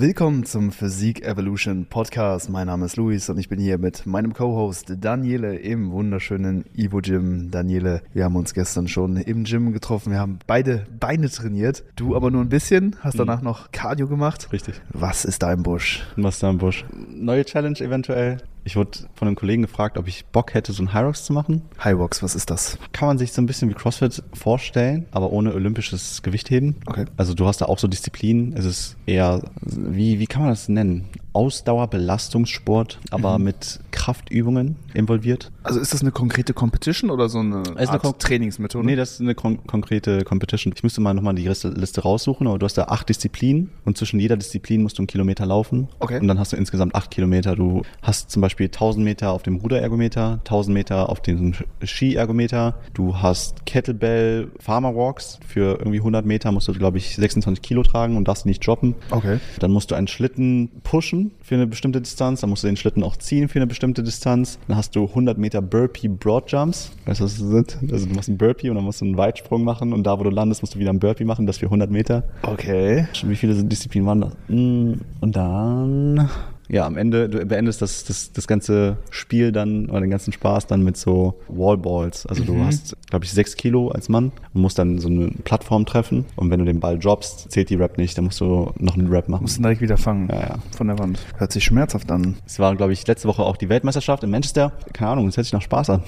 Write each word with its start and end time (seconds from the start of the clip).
Willkommen 0.00 0.44
zum 0.44 0.70
Physik 0.70 1.24
Evolution 1.24 1.84
Podcast. 1.86 2.48
Mein 2.50 2.68
Name 2.68 2.86
ist 2.86 2.96
Luis 2.96 3.28
und 3.30 3.38
ich 3.38 3.48
bin 3.48 3.58
hier 3.58 3.78
mit 3.78 4.06
meinem 4.06 4.32
Co-Host 4.32 4.94
Daniele 5.00 5.56
im 5.56 5.90
wunderschönen 5.90 6.64
Ivo 6.72 7.00
Gym. 7.00 7.50
Daniele, 7.50 8.02
wir 8.14 8.22
haben 8.22 8.36
uns 8.36 8.54
gestern 8.54 8.86
schon 8.86 9.16
im 9.16 9.42
Gym 9.42 9.72
getroffen. 9.72 10.12
Wir 10.12 10.20
haben 10.20 10.38
beide 10.46 10.86
Beine 11.00 11.28
trainiert. 11.28 11.82
Du 11.96 12.14
aber 12.14 12.30
nur 12.30 12.42
ein 12.42 12.48
bisschen, 12.48 12.94
hast 13.00 13.18
danach 13.18 13.42
noch 13.42 13.72
Cardio 13.72 14.06
gemacht. 14.06 14.52
Richtig. 14.52 14.80
Was 14.90 15.24
ist 15.24 15.42
da 15.42 15.52
im 15.52 15.64
Busch? 15.64 16.06
Was 16.14 16.36
ist 16.36 16.44
da 16.44 16.50
im 16.50 16.58
Busch? 16.58 16.84
Neue 17.10 17.44
Challenge 17.44 17.80
eventuell. 17.80 18.36
Ich 18.68 18.76
wurde 18.76 18.98
von 19.14 19.26
einem 19.26 19.34
Kollegen 19.34 19.62
gefragt, 19.62 19.96
ob 19.96 20.08
ich 20.08 20.26
Bock 20.26 20.52
hätte, 20.52 20.74
so 20.74 20.82
ein 20.82 20.92
Hyrox 20.92 21.24
zu 21.24 21.32
machen. 21.32 21.62
Hyrox, 21.78 22.22
was 22.22 22.34
ist 22.34 22.50
das? 22.50 22.76
Kann 22.92 23.08
man 23.08 23.16
sich 23.16 23.32
so 23.32 23.40
ein 23.40 23.46
bisschen 23.46 23.70
wie 23.70 23.74
CrossFit 23.74 24.22
vorstellen, 24.34 25.06
aber 25.10 25.32
ohne 25.32 25.54
olympisches 25.54 26.20
Gewichtheben. 26.22 26.76
Okay. 26.84 27.06
Also 27.16 27.32
du 27.32 27.46
hast 27.46 27.62
da 27.62 27.64
auch 27.64 27.78
so 27.78 27.88
Disziplinen. 27.88 28.52
Es 28.54 28.66
ist 28.66 28.96
eher, 29.06 29.40
wie, 29.62 30.18
wie 30.18 30.26
kann 30.26 30.42
man 30.42 30.50
das 30.50 30.68
nennen? 30.68 31.06
Ausdauerbelastungssport, 31.32 32.98
aber 33.10 33.38
mit 33.38 33.80
Kraftübungen 33.92 34.76
involviert. 34.92 35.52
Also 35.62 35.78
ist 35.80 35.94
das 35.94 36.00
eine 36.02 36.10
konkrete 36.10 36.52
Competition 36.52 37.10
oder 37.10 37.28
so 37.28 37.38
eine, 37.38 37.62
eine 37.76 37.88
Art 37.88 38.02
kon- 38.02 38.18
Trainingsmethode? 38.18 38.84
Nee, 38.84 38.96
das 38.96 39.12
ist 39.12 39.20
eine 39.20 39.34
kon 39.34 39.64
konkrete 39.66 40.24
Competition. 40.24 40.72
Ich 40.74 40.82
müsste 40.82 41.00
mal 41.00 41.14
nochmal 41.14 41.34
die 41.36 41.46
Liste, 41.46 41.68
Liste 41.68 42.02
raussuchen, 42.02 42.46
aber 42.48 42.58
du 42.58 42.64
hast 42.64 42.76
da 42.76 42.84
acht 42.84 43.08
Disziplinen 43.08 43.70
und 43.84 43.96
zwischen 43.96 44.18
jeder 44.18 44.36
Disziplin 44.36 44.82
musst 44.82 44.98
du 44.98 45.02
einen 45.02 45.06
Kilometer 45.06 45.46
laufen. 45.46 45.88
Okay. 46.00 46.18
Und 46.18 46.26
dann 46.28 46.38
hast 46.38 46.52
du 46.52 46.56
insgesamt 46.56 46.94
acht 46.94 47.10
Kilometer. 47.10 47.54
Du 47.54 47.82
hast 48.02 48.30
zum 48.30 48.42
Beispiel 48.42 48.57
1000 48.66 49.04
Meter 49.04 49.32
auf 49.32 49.42
dem 49.42 49.56
Ruderergometer, 49.56 50.40
1000 50.44 50.74
Meter 50.74 51.08
auf 51.08 51.20
dem 51.20 51.54
Skiergometer. 51.82 52.74
Du 52.94 53.16
hast 53.16 53.66
Kettlebell 53.66 54.48
Farmer 54.58 54.94
Walks. 54.94 55.38
Für 55.46 55.78
irgendwie 55.78 55.98
100 55.98 56.24
Meter 56.26 56.52
musst 56.52 56.68
du, 56.68 56.72
glaube 56.72 56.98
ich, 56.98 57.16
26 57.16 57.62
Kilo 57.62 57.82
tragen 57.82 58.16
und 58.16 58.28
darfst 58.28 58.46
nicht 58.46 58.66
droppen. 58.66 58.94
Okay. 59.10 59.38
Dann 59.58 59.70
musst 59.70 59.90
du 59.90 59.94
einen 59.94 60.08
Schlitten 60.08 60.70
pushen 60.82 61.32
für 61.42 61.54
eine 61.54 61.66
bestimmte 61.66 62.00
Distanz. 62.00 62.40
Dann 62.40 62.50
musst 62.50 62.62
du 62.64 62.66
den 62.68 62.76
Schlitten 62.76 63.02
auch 63.02 63.16
ziehen 63.16 63.48
für 63.48 63.58
eine 63.58 63.66
bestimmte 63.66 64.02
Distanz. 64.02 64.58
Dann 64.68 64.76
hast 64.76 64.94
du 64.96 65.04
100 65.04 65.38
Meter 65.38 65.62
Burpee 65.62 66.08
Broad 66.08 66.50
Jumps. 66.50 66.92
Weißt 67.06 67.20
du, 67.20 67.24
was 67.24 67.38
das 67.38 67.48
sind? 67.48 67.78
Also 67.92 68.06
du 68.06 68.14
machst 68.14 68.28
einen 68.28 68.38
Burpee 68.38 68.68
und 68.70 68.76
dann 68.76 68.84
musst 68.84 69.00
du 69.00 69.04
einen 69.04 69.16
Weitsprung 69.16 69.64
machen 69.64 69.92
und 69.92 70.04
da, 70.04 70.18
wo 70.18 70.24
du 70.24 70.30
landest, 70.30 70.62
musst 70.62 70.74
du 70.74 70.78
wieder 70.78 70.90
einen 70.90 70.98
Burpee 71.00 71.24
machen. 71.24 71.46
Das 71.46 71.58
für 71.58 71.66
100 71.66 71.90
Meter. 71.90 72.24
Okay. 72.42 73.06
Wie 73.24 73.36
viele 73.36 73.54
Disziplinen 73.64 74.06
waren 74.06 74.20
das? 74.20 74.32
Mm, 74.48 74.92
Und 75.20 75.36
dann, 75.36 76.28
ja, 76.68 76.86
am 76.86 76.96
Ende, 76.98 77.28
du 77.28 77.44
beendest 77.46 77.80
das, 77.80 78.04
das, 78.04 78.32
das 78.32 78.46
ganze 78.46 78.98
Spiel 79.10 79.52
dann 79.52 79.88
oder 79.88 80.00
den 80.00 80.10
ganzen 80.10 80.32
Spaß 80.32 80.66
dann 80.66 80.82
mit 80.82 80.98
so 80.98 81.40
Wallballs. 81.48 82.26
Also 82.26 82.44
du 82.44 82.62
hast, 82.62 82.94
glaube 83.08 83.24
ich, 83.24 83.32
sechs 83.32 83.56
Kilo 83.56 83.88
als 83.88 84.10
Mann 84.10 84.32
und 84.52 84.60
musst 84.60 84.78
dann 84.78 84.98
so 84.98 85.08
eine 85.08 85.28
Plattform 85.44 85.86
treffen. 85.86 86.26
Und 86.36 86.50
wenn 86.50 86.58
du 86.58 86.66
den 86.66 86.78
Ball 86.80 86.98
droppst, 86.98 87.50
zählt 87.50 87.70
die 87.70 87.76
Rap 87.76 87.96
nicht. 87.96 88.18
Dann 88.18 88.26
musst 88.26 88.40
du 88.40 88.70
noch 88.78 88.96
einen 88.96 89.08
Rap 89.08 89.28
machen. 89.28 89.42
Musst 89.42 89.58
du 89.58 89.62
direkt 89.62 89.80
wieder 89.80 89.96
fangen. 89.96 90.28
Ja, 90.30 90.40
ja. 90.40 90.54
Von 90.76 90.88
der 90.88 90.98
Wand. 90.98 91.18
Hört 91.38 91.52
sich 91.52 91.64
schmerzhaft 91.64 92.10
an. 92.10 92.36
Es 92.46 92.58
war, 92.58 92.76
glaube 92.76 92.92
ich, 92.92 93.06
letzte 93.06 93.28
Woche 93.28 93.42
auch 93.42 93.56
die 93.56 93.70
Weltmeisterschaft 93.70 94.22
in 94.24 94.30
Manchester. 94.30 94.72
Keine 94.92 95.12
Ahnung, 95.12 95.28
es 95.28 95.38
hört 95.38 95.46
sich 95.46 95.54
nach 95.54 95.62
Spaß 95.62 95.88
an. 95.90 96.02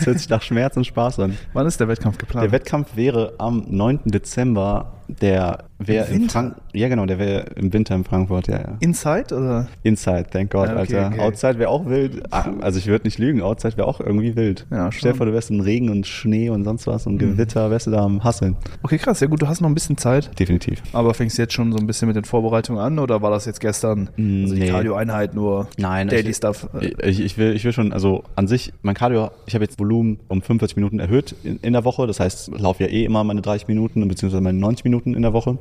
Es 0.00 0.06
hört 0.06 0.18
sich 0.18 0.30
nach 0.30 0.42
Schmerz 0.42 0.78
und 0.78 0.86
Spaß 0.86 1.20
an. 1.20 1.36
Wann 1.52 1.66
ist 1.66 1.78
der 1.78 1.88
Wettkampf 1.88 2.16
geplant? 2.16 2.44
Der 2.44 2.52
Wettkampf 2.52 2.96
wäre 2.96 3.34
am 3.36 3.66
9. 3.68 4.00
Dezember. 4.06 4.92
Der 5.08 5.65
wäre 5.78 6.06
Im 6.06 6.14
in 6.14 6.20
Winter? 6.22 6.32
Frank 6.32 6.56
Ja, 6.72 6.88
genau, 6.88 7.06
der 7.06 7.18
wäre 7.18 7.46
im 7.56 7.72
Winter 7.72 7.94
in 7.94 8.04
Frankfurt, 8.04 8.48
ja, 8.48 8.56
ja. 8.58 8.76
Inside 8.80 9.34
oder? 9.34 9.68
Inside, 9.82 10.26
thank 10.30 10.50
God, 10.50 10.68
Ah, 10.68 10.80
okay, 10.82 10.96
Alter. 10.96 11.06
okay. 11.08 11.20
Outside 11.20 11.58
wäre 11.58 11.70
auch 11.70 11.86
wild. 11.86 12.22
Ah, 12.32 12.50
Also 12.60 12.78
ich 12.78 12.86
würde 12.86 13.04
nicht 13.06 13.18
lügen, 13.18 13.42
Outside 13.42 13.76
wäre 13.76 13.86
auch 13.86 14.00
irgendwie 14.00 14.36
wild. 14.36 14.66
Ja, 14.70 14.90
Stell 14.92 15.12
dir 15.12 15.16
vor, 15.18 15.26
du 15.26 15.32
wärst 15.32 15.50
in 15.50 15.60
Regen 15.60 15.90
und 15.90 16.06
Schnee 16.06 16.50
und 16.50 16.64
sonst 16.64 16.86
was 16.86 17.06
und 17.06 17.18
Gewitter, 17.18 17.70
wärst 17.70 17.86
du 17.86 17.90
da 17.90 18.04
am 18.04 18.24
Hasseln. 18.24 18.56
Okay, 18.82 18.98
krass. 18.98 19.20
Ja 19.20 19.26
gut, 19.26 19.42
du 19.42 19.48
hast 19.48 19.60
noch 19.60 19.68
ein 19.68 19.74
bisschen 19.74 19.96
Zeit. 19.96 20.30
Definitiv. 20.38 20.82
Aber 20.92 21.14
fängst 21.14 21.38
du 21.38 21.42
jetzt 21.42 21.52
schon 21.54 21.72
so 21.72 21.78
ein 21.78 21.86
bisschen 21.86 22.08
mit 22.08 22.16
den 22.16 22.24
Vorbereitungen 22.24 22.80
an 22.80 22.98
oder 22.98 23.22
war 23.22 23.30
das 23.30 23.44
jetzt 23.46 23.60
gestern? 23.60 24.08
Mm, 24.16 24.42
Also 24.44 24.54
die 24.54 24.60
nee. 24.60 24.70
Cardio-Einheit 24.70 25.34
nur 25.34 25.68
Nein, 25.78 26.08
Daily 26.08 26.30
ich, 26.30 26.36
Stuff. 26.36 26.68
Ich, 27.02 27.20
ich, 27.20 27.38
will, 27.38 27.54
ich 27.54 27.64
will 27.64 27.72
schon, 27.72 27.92
also 27.92 28.24
an 28.34 28.46
sich, 28.48 28.72
mein 28.82 28.94
Cardio, 28.94 29.30
ich 29.46 29.54
habe 29.54 29.64
jetzt 29.64 29.78
Volumen 29.78 30.18
um 30.28 30.42
45 30.42 30.76
Minuten 30.76 30.98
erhöht 30.98 31.34
in, 31.44 31.58
in 31.62 31.72
der 31.72 31.84
Woche. 31.84 32.06
Das 32.06 32.20
heißt, 32.20 32.50
ich 32.54 32.60
laufe 32.60 32.82
ja 32.84 32.88
eh 32.90 33.04
immer 33.04 33.22
meine 33.24 33.42
30 33.42 33.68
Minuten 33.68 34.06
beziehungsweise 34.08 34.42
meine 34.42 34.58
90 34.58 34.84
Minuten 34.84 35.14
in 35.14 35.22
der 35.22 35.32
Woche. 35.32 35.58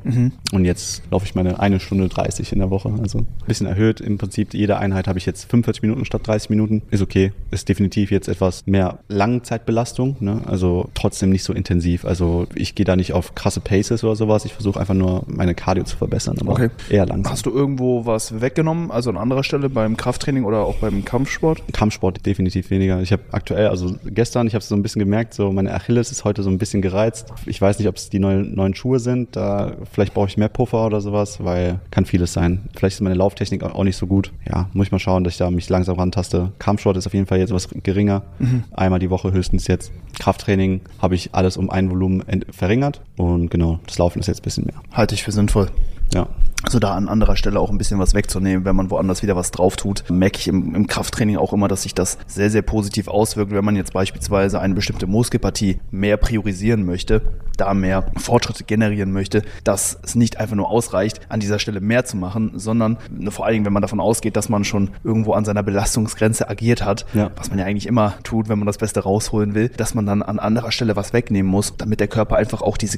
Und 0.53 0.65
jetzt 0.65 1.01
laufe 1.11 1.25
ich 1.25 1.35
meine 1.35 1.59
eine 1.59 1.79
Stunde 1.79 2.07
30 2.07 2.51
in 2.53 2.59
der 2.59 2.69
Woche. 2.69 2.93
Also 3.01 3.19
ein 3.19 3.27
bisschen 3.47 3.65
erhöht. 3.67 3.99
Im 4.01 4.17
Prinzip 4.17 4.53
jede 4.53 4.77
Einheit 4.77 5.07
habe 5.07 5.17
ich 5.17 5.25
jetzt 5.25 5.49
45 5.49 5.81
Minuten 5.81 6.05
statt 6.05 6.21
30 6.25 6.49
Minuten. 6.49 6.81
Ist 6.91 7.01
okay. 7.01 7.31
Ist 7.51 7.67
definitiv 7.69 8.11
jetzt 8.11 8.27
etwas 8.27 8.63
mehr 8.67 8.99
Langzeitbelastung. 9.07 10.15
Ne? 10.19 10.41
Also 10.45 10.89
trotzdem 10.93 11.29
nicht 11.29 11.43
so 11.43 11.53
intensiv. 11.53 12.05
Also 12.05 12.47
ich 12.55 12.75
gehe 12.75 12.85
da 12.85 12.95
nicht 12.95 13.13
auf 13.13 13.35
krasse 13.35 13.59
Paces 13.59 14.03
oder 14.03 14.15
sowas. 14.15 14.45
Ich 14.45 14.53
versuche 14.53 14.79
einfach 14.79 14.93
nur 14.93 15.23
meine 15.27 15.55
Cardio 15.55 15.83
zu 15.83 15.97
verbessern. 15.97 16.37
Aber 16.39 16.53
Okay. 16.53 16.69
eher 16.89 17.05
langsam. 17.05 17.31
Hast 17.33 17.45
du 17.45 17.51
irgendwo 17.51 18.05
was 18.05 18.39
weggenommen, 18.41 18.91
also 18.91 19.09
an 19.09 19.17
anderer 19.17 19.43
Stelle 19.43 19.69
beim 19.69 19.97
Krafttraining 19.97 20.45
oder 20.45 20.59
auch 20.59 20.75
beim 20.77 21.03
Kampfsport? 21.03 21.63
Kampfsport 21.73 22.25
definitiv 22.25 22.69
weniger. 22.69 23.01
Ich 23.01 23.11
habe 23.11 23.23
aktuell, 23.31 23.67
also 23.67 23.95
gestern, 24.05 24.47
ich 24.47 24.53
habe 24.55 24.63
so 24.63 24.75
ein 24.75 24.81
bisschen 24.83 24.99
gemerkt, 24.99 25.33
so 25.33 25.51
meine 25.51 25.73
Achilles 25.73 26.11
ist 26.11 26.23
heute 26.23 26.43
so 26.43 26.49
ein 26.49 26.57
bisschen 26.57 26.81
gereizt. 26.81 27.33
Ich 27.45 27.59
weiß 27.61 27.79
nicht, 27.79 27.87
ob 27.87 27.95
es 27.97 28.09
die 28.09 28.19
neuen, 28.19 28.55
neuen 28.55 28.73
Schuhe 28.75 28.99
sind. 28.99 29.35
Da 29.35 29.73
vielleicht 29.95 30.13
brauche 30.13 30.27
ich 30.27 30.35
mehr 30.35 30.49
Puffer 30.49 30.85
oder 30.85 30.99
sowas, 30.99 31.41
weil 31.41 31.79
kann 31.89 32.05
vieles 32.05 32.33
sein. 32.33 32.67
Vielleicht 32.75 32.95
ist 32.95 33.01
meine 33.01 33.15
Lauftechnik 33.15 33.63
auch 33.63 33.83
nicht 33.85 33.95
so 33.95 34.07
gut. 34.07 34.33
Ja, 34.45 34.69
muss 34.73 34.87
ich 34.87 34.91
mal 34.91 34.99
schauen, 34.99 35.23
dass 35.23 35.33
ich 35.33 35.37
da 35.37 35.49
mich 35.49 35.69
langsam 35.69 35.97
rantaste. 35.97 36.51
Kampfsport 36.59 36.97
ist 36.97 37.07
auf 37.07 37.13
jeden 37.13 37.27
Fall 37.27 37.39
jetzt 37.39 37.53
was 37.53 37.69
geringer. 37.81 38.23
Einmal 38.71 38.99
die 38.99 39.09
Woche 39.09 39.31
höchstens 39.31 39.67
jetzt. 39.67 39.93
Krafttraining 40.19 40.81
habe 41.01 41.15
ich 41.15 41.33
alles 41.33 41.55
um 41.55 41.69
ein 41.69 41.89
Volumen 41.89 42.23
verringert 42.51 43.01
und 43.15 43.49
genau, 43.49 43.79
das 43.87 43.97
Laufen 43.97 44.19
ist 44.19 44.27
jetzt 44.27 44.41
ein 44.41 44.43
bisschen 44.43 44.65
mehr. 44.65 44.81
Halte 44.91 45.15
ich 45.15 45.23
für 45.23 45.31
sinnvoll. 45.31 45.69
Ja. 46.13 46.27
Also 46.63 46.79
da 46.79 46.95
an 46.95 47.07
anderer 47.07 47.35
Stelle 47.35 47.59
auch 47.59 47.69
ein 47.69 47.77
bisschen 47.77 47.99
was 47.99 48.13
wegzunehmen, 48.13 48.65
wenn 48.65 48.75
man 48.75 48.89
woanders 48.89 49.21
wieder 49.21 49.35
was 49.35 49.51
drauf 49.51 49.75
tut, 49.75 50.03
merke 50.09 50.39
ich 50.39 50.47
im, 50.47 50.73
im 50.75 50.87
Krafttraining 50.87 51.37
auch 51.37 51.53
immer, 51.53 51.67
dass 51.67 51.83
sich 51.83 51.93
das 51.93 52.17
sehr, 52.27 52.49
sehr 52.49 52.63
positiv 52.63 53.07
auswirkt, 53.07 53.51
wenn 53.51 53.63
man 53.63 53.75
jetzt 53.75 53.93
beispielsweise 53.93 54.59
eine 54.59 54.73
bestimmte 54.73 55.07
Muskelpartie 55.07 55.77
mehr 55.91 56.17
priorisieren 56.17 56.83
möchte, 56.83 57.21
da 57.57 57.73
mehr 57.73 58.05
Fortschritte 58.17 58.63
generieren 58.63 59.11
möchte, 59.11 59.41
dass 59.63 59.97
es 60.03 60.15
nicht 60.15 60.39
einfach 60.39 60.55
nur 60.55 60.69
ausreicht, 60.69 61.19
an 61.29 61.39
dieser 61.39 61.59
Stelle 61.59 61.81
mehr 61.81 62.05
zu 62.05 62.17
machen, 62.17 62.51
sondern 62.55 62.97
vor 63.29 63.45
allen 63.45 63.53
Dingen, 63.53 63.65
wenn 63.65 63.73
man 63.73 63.81
davon 63.81 63.99
ausgeht, 63.99 64.35
dass 64.35 64.49
man 64.49 64.63
schon 64.63 64.91
irgendwo 65.03 65.33
an 65.33 65.45
seiner 65.45 65.63
Belastungsgrenze 65.63 66.49
agiert 66.49 66.83
hat, 66.83 67.05
Ja. 67.13 67.31
was 67.35 67.49
man 67.49 67.59
ja 67.59 67.65
eigentlich 67.65 67.87
immer 67.87 68.13
tut, 68.23 68.49
wenn 68.49 68.59
man 68.59 68.65
das 68.65 68.77
Beste 68.77 69.01
rausholen 69.01 69.53
will, 69.55 69.69
dass 69.69 69.93
man 69.93 70.05
dann 70.05 70.21
an 70.21 70.39
anderer 70.39 70.71
Stelle 70.71 70.95
was 70.95 71.13
wegnehmen 71.13 71.49
muss, 71.51 71.75
damit 71.77 71.99
der 71.99 72.07
Körper 72.07 72.35
einfach 72.37 72.61
auch 72.61 72.77
diese 72.77 72.97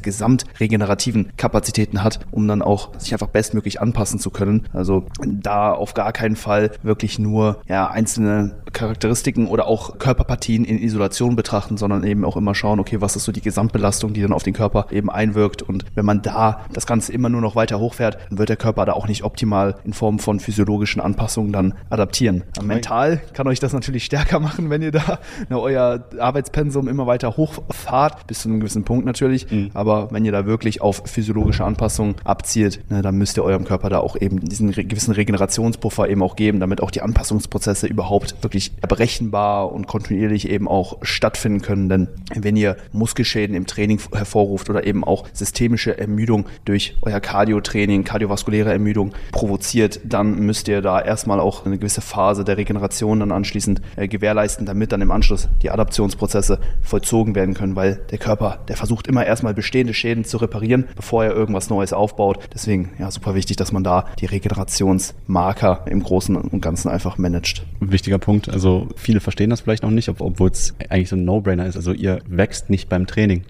gesamtregenerativen 0.52 1.32
Kapazitäten 1.38 2.04
hat, 2.04 2.20
um 2.32 2.48
dann 2.48 2.62
auch 2.62 2.90
sich 3.00 3.14
einfach 3.14 3.28
bestmöglich 3.28 3.82
anpassen 3.82 4.20
zu 4.20 4.30
können. 4.30 4.68
Also 4.74 5.06
da 5.26 5.72
auf 5.74 5.94
gar 5.94 6.12
keinen 6.14 6.36
Fall 6.36 6.72
wirklich 6.84 7.20
nur 7.20 7.62
ja, 7.68 7.90
einzelne 7.90 8.56
Charakteristiken 8.74 9.48
oder 9.48 9.68
auch 9.68 9.98
Körperpartien 9.98 10.66
in 10.66 10.80
Isolation 10.82 11.36
betrachten, 11.36 11.78
sondern 11.78 12.04
eben 12.04 12.26
auch 12.26 12.38
immer 12.38 12.56
schauen, 12.56 12.80
okay, 12.80 13.02
was 13.02 13.16
ist 13.16 13.24
so 13.26 13.32
die 13.32 13.42
Gesamtbelastung, 13.42 14.14
die 14.14 14.22
dann 14.22 14.34
auf 14.34 14.44
den 14.48 14.54
Körper 14.54 14.88
eben 14.92 15.10
einwirkt. 15.10 15.62
Und 15.62 15.86
wenn 15.96 16.06
man 16.06 16.22
da 16.22 16.66
das 16.74 16.88
Ganze 16.88 17.14
immer 17.14 17.30
nur 17.30 17.42
noch 17.42 17.56
weiter 17.56 17.80
hochfährt, 17.80 18.18
dann 18.30 18.40
wird 18.40 18.50
der 18.50 18.58
Körper 18.58 18.86
da 18.86 18.94
auch 18.94 19.08
nicht 19.08 19.24
optimal 19.24 19.76
in 19.84 19.94
Form 19.94 20.20
von 20.20 20.40
physiologischen 20.40 21.02
Anpassungen 21.02 21.52
dann 21.52 21.74
adaptieren. 21.90 22.44
Mental 22.64 23.22
kann 23.34 23.48
euch 23.48 23.60
das 23.60 23.74
natürlich 23.74 24.06
stärker 24.06 24.40
machen, 24.40 24.70
wenn 24.70 24.82
ihr 24.82 24.92
da 24.92 25.20
ne, 25.50 25.60
euer 25.60 26.06
Arbeitspensum 26.20 26.88
immer 26.88 27.08
weiter 27.08 27.38
hochfahrt, 27.38 28.28
bis 28.28 28.40
zu 28.40 28.50
einem 28.50 28.60
gewissen 28.60 28.84
Punkt 28.84 29.06
natürlich. 29.06 29.48
Aber 29.74 30.12
wenn 30.12 30.26
ihr 30.26 30.32
da 30.32 30.46
wirklich 30.46 30.82
auf 30.82 31.04
physiologische 31.06 31.66
Anpassungen 31.66 32.16
abzielt, 32.24 32.80
ne, 32.90 33.02
dann 33.02 33.16
müsst 33.16 33.38
ihr 33.38 33.44
eurem 33.44 33.66
Körper 33.66 33.90
da 33.90 34.00
auch 34.00 34.16
eben 34.20 34.40
diesen 34.40 34.72
gewissen 34.72 35.14
Regenerationspuffer 35.14 36.10
eben 36.10 36.24
auch 36.24 36.36
geben, 36.36 36.60
damit 36.60 36.82
auch 36.82 36.92
die 36.92 37.02
Anpassungsprozesse 37.02 37.88
überhaupt 37.88 38.36
wirklich 38.42 38.76
berechenbar 38.78 39.72
und 39.72 39.88
kontinuierlich 39.88 40.50
eben 40.50 40.68
auch 40.68 40.98
stattfinden 41.02 41.62
können. 41.62 41.90
Denn 41.90 42.08
wenn 42.34 42.56
ihr 42.56 42.78
Muskelschäden 42.94 43.56
im 43.56 43.68
Training 43.68 44.00
hervorruft 44.14 44.37
oder 44.46 44.86
eben 44.86 45.04
auch 45.04 45.26
systemische 45.34 45.98
Ermüdung 45.98 46.46
durch 46.66 46.96
euer 47.02 47.20
Cardio-Training, 47.20 48.04
kardiovaskuläre 48.04 48.72
Ermüdung 48.72 49.14
provoziert, 49.32 50.00
dann 50.04 50.40
müsst 50.40 50.68
ihr 50.68 50.82
da 50.82 51.02
erstmal 51.02 51.40
auch 51.40 51.66
eine 51.66 51.78
gewisse 51.78 52.02
Phase 52.02 52.44
der 52.44 52.58
Regeneration 52.58 53.20
dann 53.20 53.32
anschließend 53.32 53.82
äh, 53.96 54.08
gewährleisten, 54.08 54.66
damit 54.66 54.92
dann 54.92 55.02
im 55.02 55.12
Anschluss 55.12 55.48
die 55.62 55.70
Adaptionsprozesse 55.72 56.60
vollzogen 56.82 57.36
werden 57.36 57.54
können, 57.54 57.76
weil 57.76 58.00
der 58.12 58.18
Körper, 58.18 58.60
der 58.68 58.78
versucht 58.78 59.08
immer 59.08 59.26
erstmal 59.26 59.54
bestehende 59.54 59.94
Schäden 59.94 60.24
zu 60.26 60.38
reparieren, 60.38 60.86
bevor 60.96 61.24
er 61.26 61.34
irgendwas 61.34 61.70
Neues 61.70 61.94
aufbaut. 61.94 62.40
Deswegen 62.54 62.92
ja 63.00 63.10
super 63.12 63.36
wichtig, 63.36 63.58
dass 63.58 63.72
man 63.72 63.84
da 63.84 64.06
die 64.20 64.26
Regenerationsmarker 64.26 65.86
im 65.90 66.04
Großen 66.04 66.36
und 66.36 66.62
Ganzen 66.62 66.90
einfach 66.90 67.18
managt. 67.18 67.66
Ein 67.82 67.92
wichtiger 67.92 68.18
Punkt. 68.18 68.50
Also 68.50 68.88
viele 68.96 69.20
verstehen 69.20 69.50
das 69.50 69.62
vielleicht 69.62 69.84
noch 69.84 69.92
nicht, 69.92 70.10
ob- 70.10 70.22
obwohl 70.22 70.50
es 70.50 70.74
eigentlich 70.90 71.10
so 71.10 71.16
ein 71.16 71.26
No-Brainer 71.26 71.66
ist. 71.66 71.76
Also 71.76 71.92
ihr 71.94 72.20
wächst 72.28 72.70
nicht 72.70 72.90
beim 72.90 73.08
Training. 73.08 73.44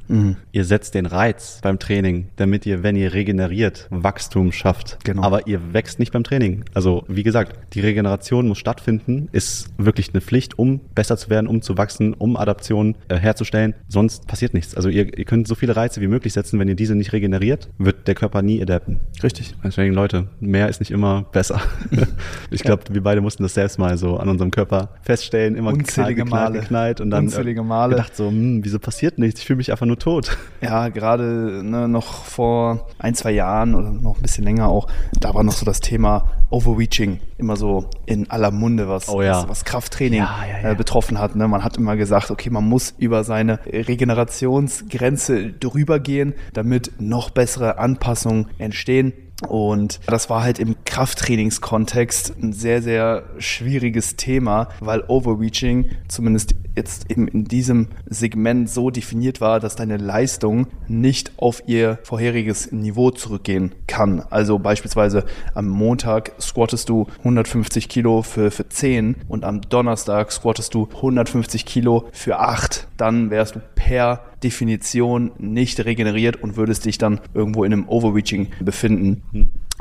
Ihr 0.51 0.66
setzt 0.66 0.76
setzt 0.77 0.94
den 0.94 1.07
Reiz 1.07 1.57
beim 1.63 1.79
Training, 1.79 2.27
damit 2.35 2.68
ihr, 2.68 2.83
wenn 2.83 2.95
ihr 2.95 3.12
regeneriert, 3.12 3.88
Wachstum 3.89 4.51
schafft. 4.51 5.00
Genau. 5.03 5.24
Aber 5.24 5.47
ihr 5.47 5.74
wächst 5.74 5.97
nicht 5.97 6.12
beim 6.12 6.24
Training. 6.24 6.65
Also 6.75 7.03
wie 7.07 7.24
gesagt, 7.24 7.74
die 7.74 7.79
Regeneration 7.79 8.47
muss 8.47 8.59
stattfinden, 8.59 9.27
ist 9.31 9.69
wirklich 9.79 10.13
eine 10.13 10.21
Pflicht, 10.21 10.59
um 10.59 10.79
besser 10.94 11.18
zu 11.18 11.31
werden, 11.31 11.47
um 11.47 11.63
zu 11.63 11.79
wachsen, 11.79 12.13
um 12.13 12.38
Adaptionen 12.38 12.95
äh, 13.07 13.15
herzustellen. 13.15 13.74
Sonst 13.88 14.27
passiert 14.27 14.53
nichts. 14.53 14.75
Also 14.75 14.89
ihr, 14.89 15.18
ihr 15.18 15.25
könnt 15.25 15.47
so 15.47 15.56
viele 15.56 15.75
Reize 15.75 16.00
wie 16.00 16.07
möglich 16.07 16.33
setzen. 16.33 16.59
Wenn 16.59 16.68
ihr 16.68 16.75
diese 16.75 16.94
nicht 16.94 17.12
regeneriert, 17.12 17.69
wird 17.80 18.07
der 18.07 18.13
Körper 18.13 18.44
nie 18.44 18.62
adapten. 18.62 19.00
Richtig. 19.23 19.56
Deswegen, 19.63 19.95
Leute, 19.95 20.27
mehr 20.39 20.69
ist 20.69 20.80
nicht 20.80 20.91
immer 20.91 21.23
besser. 21.31 21.59
ich 22.51 22.62
glaube, 22.62 22.83
wir 22.91 23.01
beide 23.01 23.21
mussten 23.21 23.41
das 23.41 23.56
selbst 23.56 23.80
mal 23.80 23.97
so 23.97 24.18
an 24.18 24.30
unserem 24.30 24.51
Körper 24.51 24.89
feststellen, 25.01 25.56
immer 25.56 25.73
Unzählige 25.73 26.23
geknallt, 26.23 26.50
Male. 26.50 26.59
geknallt, 26.59 27.01
und 27.01 27.09
dann 27.09 27.25
Unzählige 27.25 27.62
äh, 27.62 27.63
Male. 27.63 27.95
gedacht 27.95 28.15
so, 28.15 28.30
hm, 28.30 28.63
wieso 28.63 28.77
passiert 28.77 29.18
nichts? 29.18 29.39
Ich 29.39 29.47
fühle 29.47 29.57
mich 29.57 29.71
einfach 29.71 29.88
nur 29.88 29.97
tot. 29.97 30.38
Ja, 30.62 30.67
gerade 30.90 31.62
ne, 31.64 31.88
noch 31.88 32.24
vor 32.24 32.88
ein, 33.00 33.16
zwei 33.16 33.31
Jahren 33.31 33.75
oder 33.75 33.92
noch 33.92 34.18
ein 34.18 34.22
bisschen 34.22 34.44
länger 34.44 34.68
auch, 34.68 34.88
da 35.19 35.34
war 35.34 35.44
noch 35.44 35.54
so 35.54 35.66
das 35.66 35.80
Thema 35.80 36.30
Overreaching 36.50 37.19
immer 37.38 37.56
so 37.58 37.90
in 38.06 38.30
aller 38.30 38.52
Munde, 38.52 38.88
was, 38.88 39.10
Oh 39.10 39.22
ja. 39.22 39.42
was, 39.42 39.50
was 39.50 39.66
Krafttraining 39.66 40.19
Ja, 40.19 40.40
ja, 40.50 40.62
ja. 40.62 40.72
Äh, 40.72 40.75
betroffen 40.75 41.19
hat. 41.19 41.36
Ne? 41.36 41.48
Man 41.48 41.64
hat 41.64 41.78
immer 41.78 41.98
gesagt, 41.98 42.31
okay, 42.31 42.50
man 42.50 42.68
muss 42.68 42.94
über 42.98 43.24
seine 43.24 43.60
Regenerationsgrenze 43.66 45.52
drüber 45.54 46.00
gehen, 46.00 46.34
damit 46.54 46.94
noch 47.00 47.30
bessere 47.30 47.78
Anpassungen 47.78 48.48
entstehen. 48.58 49.14
Und 49.48 50.00
das 50.08 50.30
war 50.31 50.42
halt 50.42 50.58
im 50.58 50.75
Krafttrainingskontext 50.86 52.34
ein 52.42 52.54
sehr, 52.54 52.81
sehr 52.81 53.24
schwieriges 53.38 54.16
Thema, 54.16 54.69
weil 54.80 55.04
Overreaching 55.08 55.92
zumindest 56.08 56.56
jetzt 56.77 57.12
eben 57.12 57.27
in 57.27 57.45
diesem 57.45 57.88
Segment 58.06 58.69
so 58.69 58.89
definiert 58.89 59.41
war, 59.41 59.59
dass 59.59 59.75
deine 59.75 59.97
Leistung 59.97 60.68
nicht 60.88 61.33
auf 61.38 61.63
ihr 61.68 62.00
vorheriges 62.03 62.71
Niveau 62.71 63.12
zurückgehen 63.12 63.74
kann. 63.88 64.24
Also 64.29 64.59
beispielsweise 64.59 65.25
am 65.53 65.68
Montag 65.68 66.31
squattest 66.39 66.88
du 66.88 67.07
150 67.19 67.89
Kilo 67.89 68.21
für, 68.21 68.51
für 68.51 68.69
10 68.69 69.15
und 69.27 69.44
am 69.44 69.62
Donnerstag 69.62 70.31
squattest 70.31 70.74
du 70.74 70.88
150 70.95 71.65
Kilo 71.65 72.07
für 72.13 72.39
8. 72.39 72.88
Dann 72.95 73.30
wärst 73.30 73.56
du 73.56 73.62
per 73.75 74.21
Definition 74.44 75.31
nicht 75.39 75.83
regeneriert 75.83 76.41
und 76.41 76.57
würdest 76.57 76.85
dich 76.85 76.97
dann 76.97 77.19
irgendwo 77.33 77.63
in 77.63 77.73
einem 77.73 77.89
Overreaching 77.89 78.47
befinden. 78.62 79.23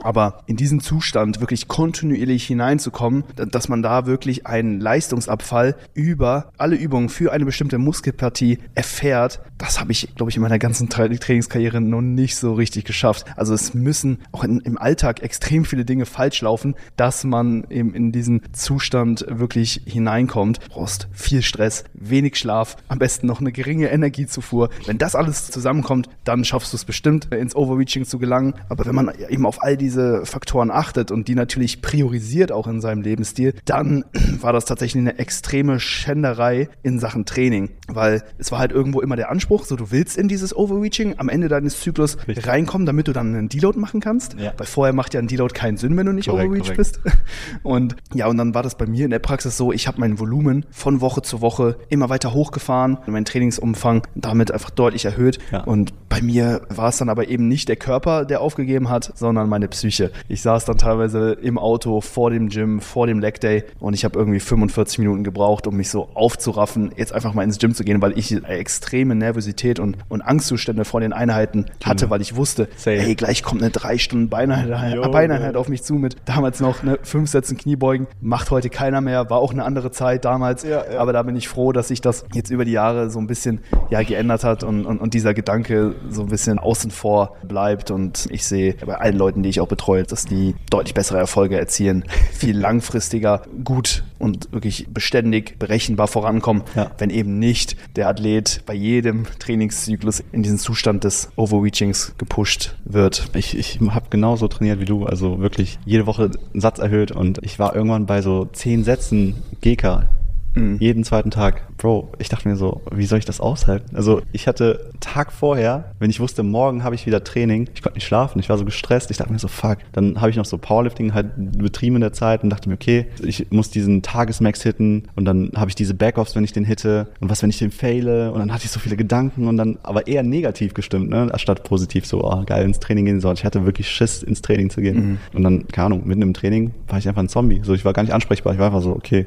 Aber 0.02 0.42
in 0.46 0.56
diesen 0.56 0.80
Zustand 0.80 1.40
wirklich 1.40 1.68
kontinuierlich 1.68 2.46
hineinzukommen, 2.46 3.24
da- 3.36 3.46
dass 3.46 3.68
man 3.68 3.82
da 3.82 4.06
wirklich 4.06 4.46
einen 4.46 4.80
Leistungsabfall 4.80 5.74
über 5.94 6.52
alle 6.58 6.76
Übungen 6.76 7.08
für 7.08 7.32
eine 7.32 7.44
bestimmte 7.44 7.78
Muskelpartie 7.78 8.58
erfährt, 8.74 9.40
das 9.58 9.80
habe 9.80 9.92
ich, 9.92 10.14
glaube 10.14 10.30
ich, 10.30 10.36
in 10.36 10.42
meiner 10.42 10.58
ganzen 10.58 10.88
Tra 10.88 11.08
Trainingskarriere 11.08 11.80
noch 11.80 12.02
nicht 12.02 12.36
so 12.36 12.52
richtig 12.52 12.84
geschafft. 12.84 13.24
Also 13.36 13.54
es 13.54 13.72
müssen 13.74 14.18
auch 14.32 14.44
in, 14.44 14.60
im 14.60 14.76
Alltag 14.76 15.22
extrem 15.22 15.64
viele 15.64 15.84
Dinge 15.84 16.04
falsch 16.04 16.42
laufen, 16.42 16.74
dass 16.96 17.24
man 17.24 17.64
eben 17.70 17.94
in 17.94 18.12
diesen 18.12 18.42
Zustand 18.52 19.24
wirklich 19.28 19.80
hineinkommt. 19.86 20.58
Du 20.68 20.74
brauchst 20.74 21.08
viel 21.12 21.42
Stress, 21.42 21.84
wenig 21.94 22.36
Schlaf, 22.36 22.76
am 22.88 22.98
besten 22.98 23.26
noch 23.26 23.40
eine 23.40 23.52
geringe 23.52 23.88
Energiezufuhr. 23.88 24.68
Wenn 24.84 24.98
das 24.98 25.14
alles 25.14 25.50
zusammenkommt, 25.50 26.08
dann 26.24 26.44
schaffst 26.44 26.72
du 26.72 26.76
es 26.76 26.84
bestimmt, 26.84 27.32
ins 27.32 27.56
Overreaching 27.56 28.04
zu 28.04 28.18
gelangen. 28.18 28.54
Aber 28.68 28.84
wenn 28.84 28.94
man 28.94 29.12
eben 29.28 29.46
auf 29.46 29.62
all 29.62 29.76
diese 29.86 30.26
Faktoren 30.26 30.72
achtet 30.72 31.12
und 31.12 31.28
die 31.28 31.36
natürlich 31.36 31.80
priorisiert 31.80 32.50
auch 32.50 32.66
in 32.66 32.80
seinem 32.80 33.02
Lebensstil, 33.02 33.54
dann 33.66 34.04
war 34.40 34.52
das 34.52 34.64
tatsächlich 34.64 35.00
eine 35.00 35.20
extreme 35.20 35.78
Schänderei 35.78 36.68
in 36.82 36.98
Sachen 36.98 37.24
Training. 37.24 37.70
Weil 37.86 38.24
es 38.36 38.50
war 38.50 38.58
halt 38.58 38.72
irgendwo 38.72 39.00
immer 39.00 39.14
der 39.14 39.30
Anspruch, 39.30 39.64
so 39.64 39.76
du 39.76 39.92
willst 39.92 40.18
in 40.18 40.26
dieses 40.26 40.56
Overreaching 40.56 41.14
am 41.18 41.28
Ende 41.28 41.46
deines 41.46 41.80
Zyklus 41.80 42.18
Richtig. 42.26 42.48
reinkommen, 42.48 42.84
damit 42.84 43.06
du 43.06 43.12
dann 43.12 43.32
einen 43.32 43.48
Deload 43.48 43.78
machen 43.78 44.00
kannst. 44.00 44.34
Ja. 44.34 44.52
Weil 44.56 44.66
vorher 44.66 44.92
macht 44.92 45.14
ja 45.14 45.20
ein 45.20 45.28
Deload 45.28 45.54
keinen 45.54 45.76
Sinn, 45.76 45.96
wenn 45.96 46.06
du 46.06 46.12
nicht 46.12 46.28
Korrekt, 46.28 46.48
overreached 46.48 46.74
korrekt. 46.74 47.00
bist. 47.04 47.18
Und 47.62 47.96
ja, 48.14 48.26
und 48.26 48.38
dann 48.38 48.54
war 48.54 48.62
das 48.62 48.76
bei 48.76 48.86
mir 48.86 49.04
in 49.04 49.10
der 49.10 49.18
Praxis 49.18 49.56
so, 49.56 49.72
ich 49.72 49.86
habe 49.86 50.00
mein 50.00 50.18
Volumen 50.18 50.66
von 50.70 51.00
Woche 51.00 51.22
zu 51.22 51.40
Woche 51.40 51.76
immer 51.88 52.08
weiter 52.08 52.32
hochgefahren, 52.32 52.98
mein 53.06 53.24
Trainingsumfang 53.24 54.06
damit 54.14 54.50
einfach 54.50 54.70
deutlich 54.70 55.04
erhöht. 55.04 55.38
Ja. 55.52 55.64
Und 55.64 55.92
bei 56.08 56.22
mir 56.22 56.62
war 56.68 56.88
es 56.88 56.96
dann 56.96 57.08
aber 57.08 57.28
eben 57.28 57.46
nicht 57.48 57.68
der 57.68 57.76
Körper, 57.76 58.24
der 58.24 58.40
aufgegeben 58.40 58.88
hat, 58.88 59.12
sondern 59.14 59.48
meine 59.48 59.68
Psyche. 59.76 60.10
Ich 60.28 60.42
saß 60.42 60.64
dann 60.64 60.78
teilweise 60.78 61.32
im 61.32 61.58
Auto 61.58 62.00
vor 62.00 62.30
dem 62.30 62.48
Gym, 62.48 62.80
vor 62.80 63.06
dem 63.06 63.20
Leg 63.20 63.40
Day 63.40 63.64
und 63.78 63.94
ich 63.94 64.04
habe 64.04 64.18
irgendwie 64.18 64.40
45 64.40 64.98
Minuten 64.98 65.24
gebraucht, 65.24 65.66
um 65.66 65.76
mich 65.76 65.90
so 65.90 66.08
aufzuraffen, 66.14 66.92
jetzt 66.96 67.12
einfach 67.12 67.34
mal 67.34 67.42
ins 67.42 67.58
Gym 67.58 67.74
zu 67.74 67.84
gehen, 67.84 68.00
weil 68.02 68.18
ich 68.18 68.32
extreme 68.44 69.14
Nervosität 69.14 69.78
und, 69.78 69.96
und 70.08 70.22
Angstzustände 70.22 70.84
vor 70.84 71.00
den 71.00 71.12
Einheiten 71.12 71.66
hatte, 71.84 72.10
weil 72.10 72.20
ich 72.20 72.36
wusste, 72.36 72.68
Same. 72.76 72.98
ey, 72.98 73.14
gleich 73.14 73.42
kommt 73.42 73.62
eine 73.62 73.70
drei 73.70 73.98
Stunden 73.98 74.28
Beineinheit, 74.28 75.00
Beineinheit 75.12 75.56
auf 75.56 75.68
mich 75.68 75.82
zu 75.82 75.94
mit 75.94 76.16
damals 76.24 76.60
noch 76.60 76.82
ne, 76.82 76.98
fünf 77.02 77.30
Sätzen 77.30 77.56
Kniebeugen, 77.56 78.06
macht 78.20 78.50
heute 78.50 78.70
keiner 78.70 79.00
mehr, 79.00 79.28
war 79.30 79.38
auch 79.38 79.52
eine 79.52 79.64
andere 79.64 79.90
Zeit 79.90 80.24
damals, 80.24 80.62
Ja, 80.62 80.84
ja. 80.90 80.98
aber 80.98 81.12
da 81.12 81.22
bin 81.22 81.36
ich 81.36 81.48
froh, 81.48 81.72
dass 81.72 81.88
sich 81.88 82.00
das 82.00 82.24
jetzt 82.32 82.50
über 82.50 82.64
die 82.64 82.72
Jahre 82.72 83.10
so 83.10 83.18
ein 83.18 83.26
bisschen 83.26 83.60
ja, 83.90 84.02
geändert 84.02 84.44
hat 84.44 84.64
und, 84.64 84.86
und, 84.86 84.98
und 84.98 85.14
dieser 85.14 85.34
Gedanke 85.34 85.94
so 86.10 86.22
ein 86.22 86.28
bisschen 86.28 86.58
außen 86.58 86.90
vor 86.90 87.36
bleibt 87.46 87.90
und 87.90 88.26
ich 88.30 88.46
sehe 88.46 88.74
bei 88.84 88.96
allen 88.96 89.16
Leuten, 89.16 89.42
die 89.42 89.48
ich 89.48 89.60
auch 89.60 89.65
betreue, 89.66 90.04
dass 90.04 90.24
die 90.24 90.54
deutlich 90.70 90.94
bessere 90.94 91.18
Erfolge 91.18 91.58
erzielen, 91.58 92.04
viel 92.32 92.56
langfristiger, 92.58 93.42
gut 93.64 94.04
und 94.18 94.52
wirklich 94.52 94.86
beständig, 94.88 95.58
berechenbar 95.58 96.08
vorankommen, 96.08 96.62
Ja. 96.74 96.90
wenn 96.98 97.10
eben 97.10 97.38
nicht 97.38 97.76
der 97.96 98.08
Athlet 98.08 98.62
bei 98.66 98.74
jedem 98.74 99.26
Trainingszyklus 99.38 100.22
in 100.32 100.42
diesen 100.42 100.58
Zustand 100.58 101.04
des 101.04 101.30
Overreachings 101.36 102.14
gepusht 102.18 102.76
wird. 102.84 103.28
Ich, 103.34 103.56
ich 103.56 103.78
habe 103.90 104.06
genauso 104.10 104.48
trainiert 104.48 104.80
wie 104.80 104.84
du, 104.86 105.04
also 105.06 105.38
wirklich 105.40 105.78
jede 105.84 106.06
Woche 106.06 106.30
einen 106.52 106.60
Satz 106.60 106.78
erhöht 106.78 107.10
und 107.12 107.38
ich 107.42 107.58
war 107.58 107.74
irgendwann 107.74 108.06
bei 108.06 108.22
so 108.22 108.46
zehn 108.52 108.84
Sätzen 108.84 109.34
GK. 109.60 110.08
Mhm. 110.56 110.78
Jeden 110.80 111.04
zweiten 111.04 111.30
Tag. 111.30 111.76
Bro, 111.76 112.12
ich 112.18 112.28
dachte 112.28 112.48
mir 112.48 112.56
so, 112.56 112.80
wie 112.90 113.06
soll 113.06 113.18
ich 113.18 113.24
das 113.24 113.40
aushalten? 113.40 113.94
Also 113.94 114.22
ich 114.32 114.48
hatte 114.48 114.90
Tag 115.00 115.32
vorher, 115.32 115.92
wenn 115.98 116.10
ich 116.10 116.20
wusste, 116.20 116.42
morgen 116.42 116.82
habe 116.82 116.94
ich 116.94 117.06
wieder 117.06 117.22
Training, 117.22 117.68
ich 117.74 117.82
konnte 117.82 117.96
nicht 117.96 118.06
schlafen, 118.06 118.38
ich 118.40 118.48
war 118.48 118.56
so 118.58 118.64
gestresst, 118.64 119.10
ich 119.10 119.18
dachte 119.18 119.32
mir 119.32 119.38
so, 119.38 119.48
fuck. 119.48 119.78
Dann 119.92 120.20
habe 120.20 120.30
ich 120.30 120.36
noch 120.36 120.44
so 120.46 120.58
Powerlifting 120.58 121.12
halt 121.14 121.28
betrieben 121.58 121.96
in 121.96 122.00
der 122.00 122.12
Zeit 122.12 122.42
und 122.42 122.50
dachte 122.50 122.68
mir, 122.68 122.74
okay, 122.74 123.06
ich 123.22 123.50
muss 123.50 123.70
diesen 123.70 124.02
Tagesmax 124.02 124.62
hitten 124.62 125.04
und 125.14 125.26
dann 125.26 125.52
habe 125.54 125.68
ich 125.68 125.74
diese 125.74 125.94
Backoffs, 125.94 126.34
wenn 126.34 126.44
ich 126.44 126.52
den 126.52 126.64
hitte 126.64 127.08
und 127.20 127.30
was, 127.30 127.42
wenn 127.42 127.50
ich 127.50 127.58
den 127.58 127.70
faile 127.70 128.32
und 128.32 128.40
dann 128.40 128.52
hatte 128.52 128.64
ich 128.64 128.70
so 128.70 128.80
viele 128.80 128.96
Gedanken 128.96 129.46
und 129.48 129.58
dann 129.58 129.78
aber 129.82 130.06
eher 130.06 130.22
negativ 130.22 130.72
gestimmt, 130.72 131.10
ne, 131.10 131.28
anstatt 131.32 131.64
positiv 131.64 132.06
so, 132.06 132.24
oh, 132.24 132.42
geil 132.46 132.64
ins 132.64 132.80
Training 132.80 133.04
gehen 133.04 133.20
soll. 133.20 133.34
Ich 133.34 133.44
hatte 133.44 133.66
wirklich 133.66 133.88
Schiss, 133.88 134.22
ins 134.22 134.40
Training 134.40 134.70
zu 134.70 134.80
gehen. 134.80 135.18
Und 135.32 135.42
dann, 135.42 135.68
keine 135.68 135.86
Ahnung, 135.86 136.06
mitten 136.06 136.22
im 136.22 136.34
Training 136.34 136.72
war 136.88 136.98
ich 136.98 137.08
einfach 137.08 137.22
ein 137.22 137.28
Zombie. 137.28 137.60
So, 137.62 137.74
ich 137.74 137.84
war 137.84 137.92
gar 137.92 138.02
nicht 138.02 138.12
ansprechbar. 138.12 138.52
Ich 138.52 138.58
war 138.58 138.66
einfach 138.66 138.82
so, 138.82 138.92
okay, 138.92 139.26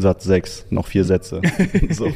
Satz 0.00 0.24
sechs, 0.24 0.66
noch 0.70 0.86
vier 0.86 1.04
Sätze. 1.04 1.40
so, 1.90 2.08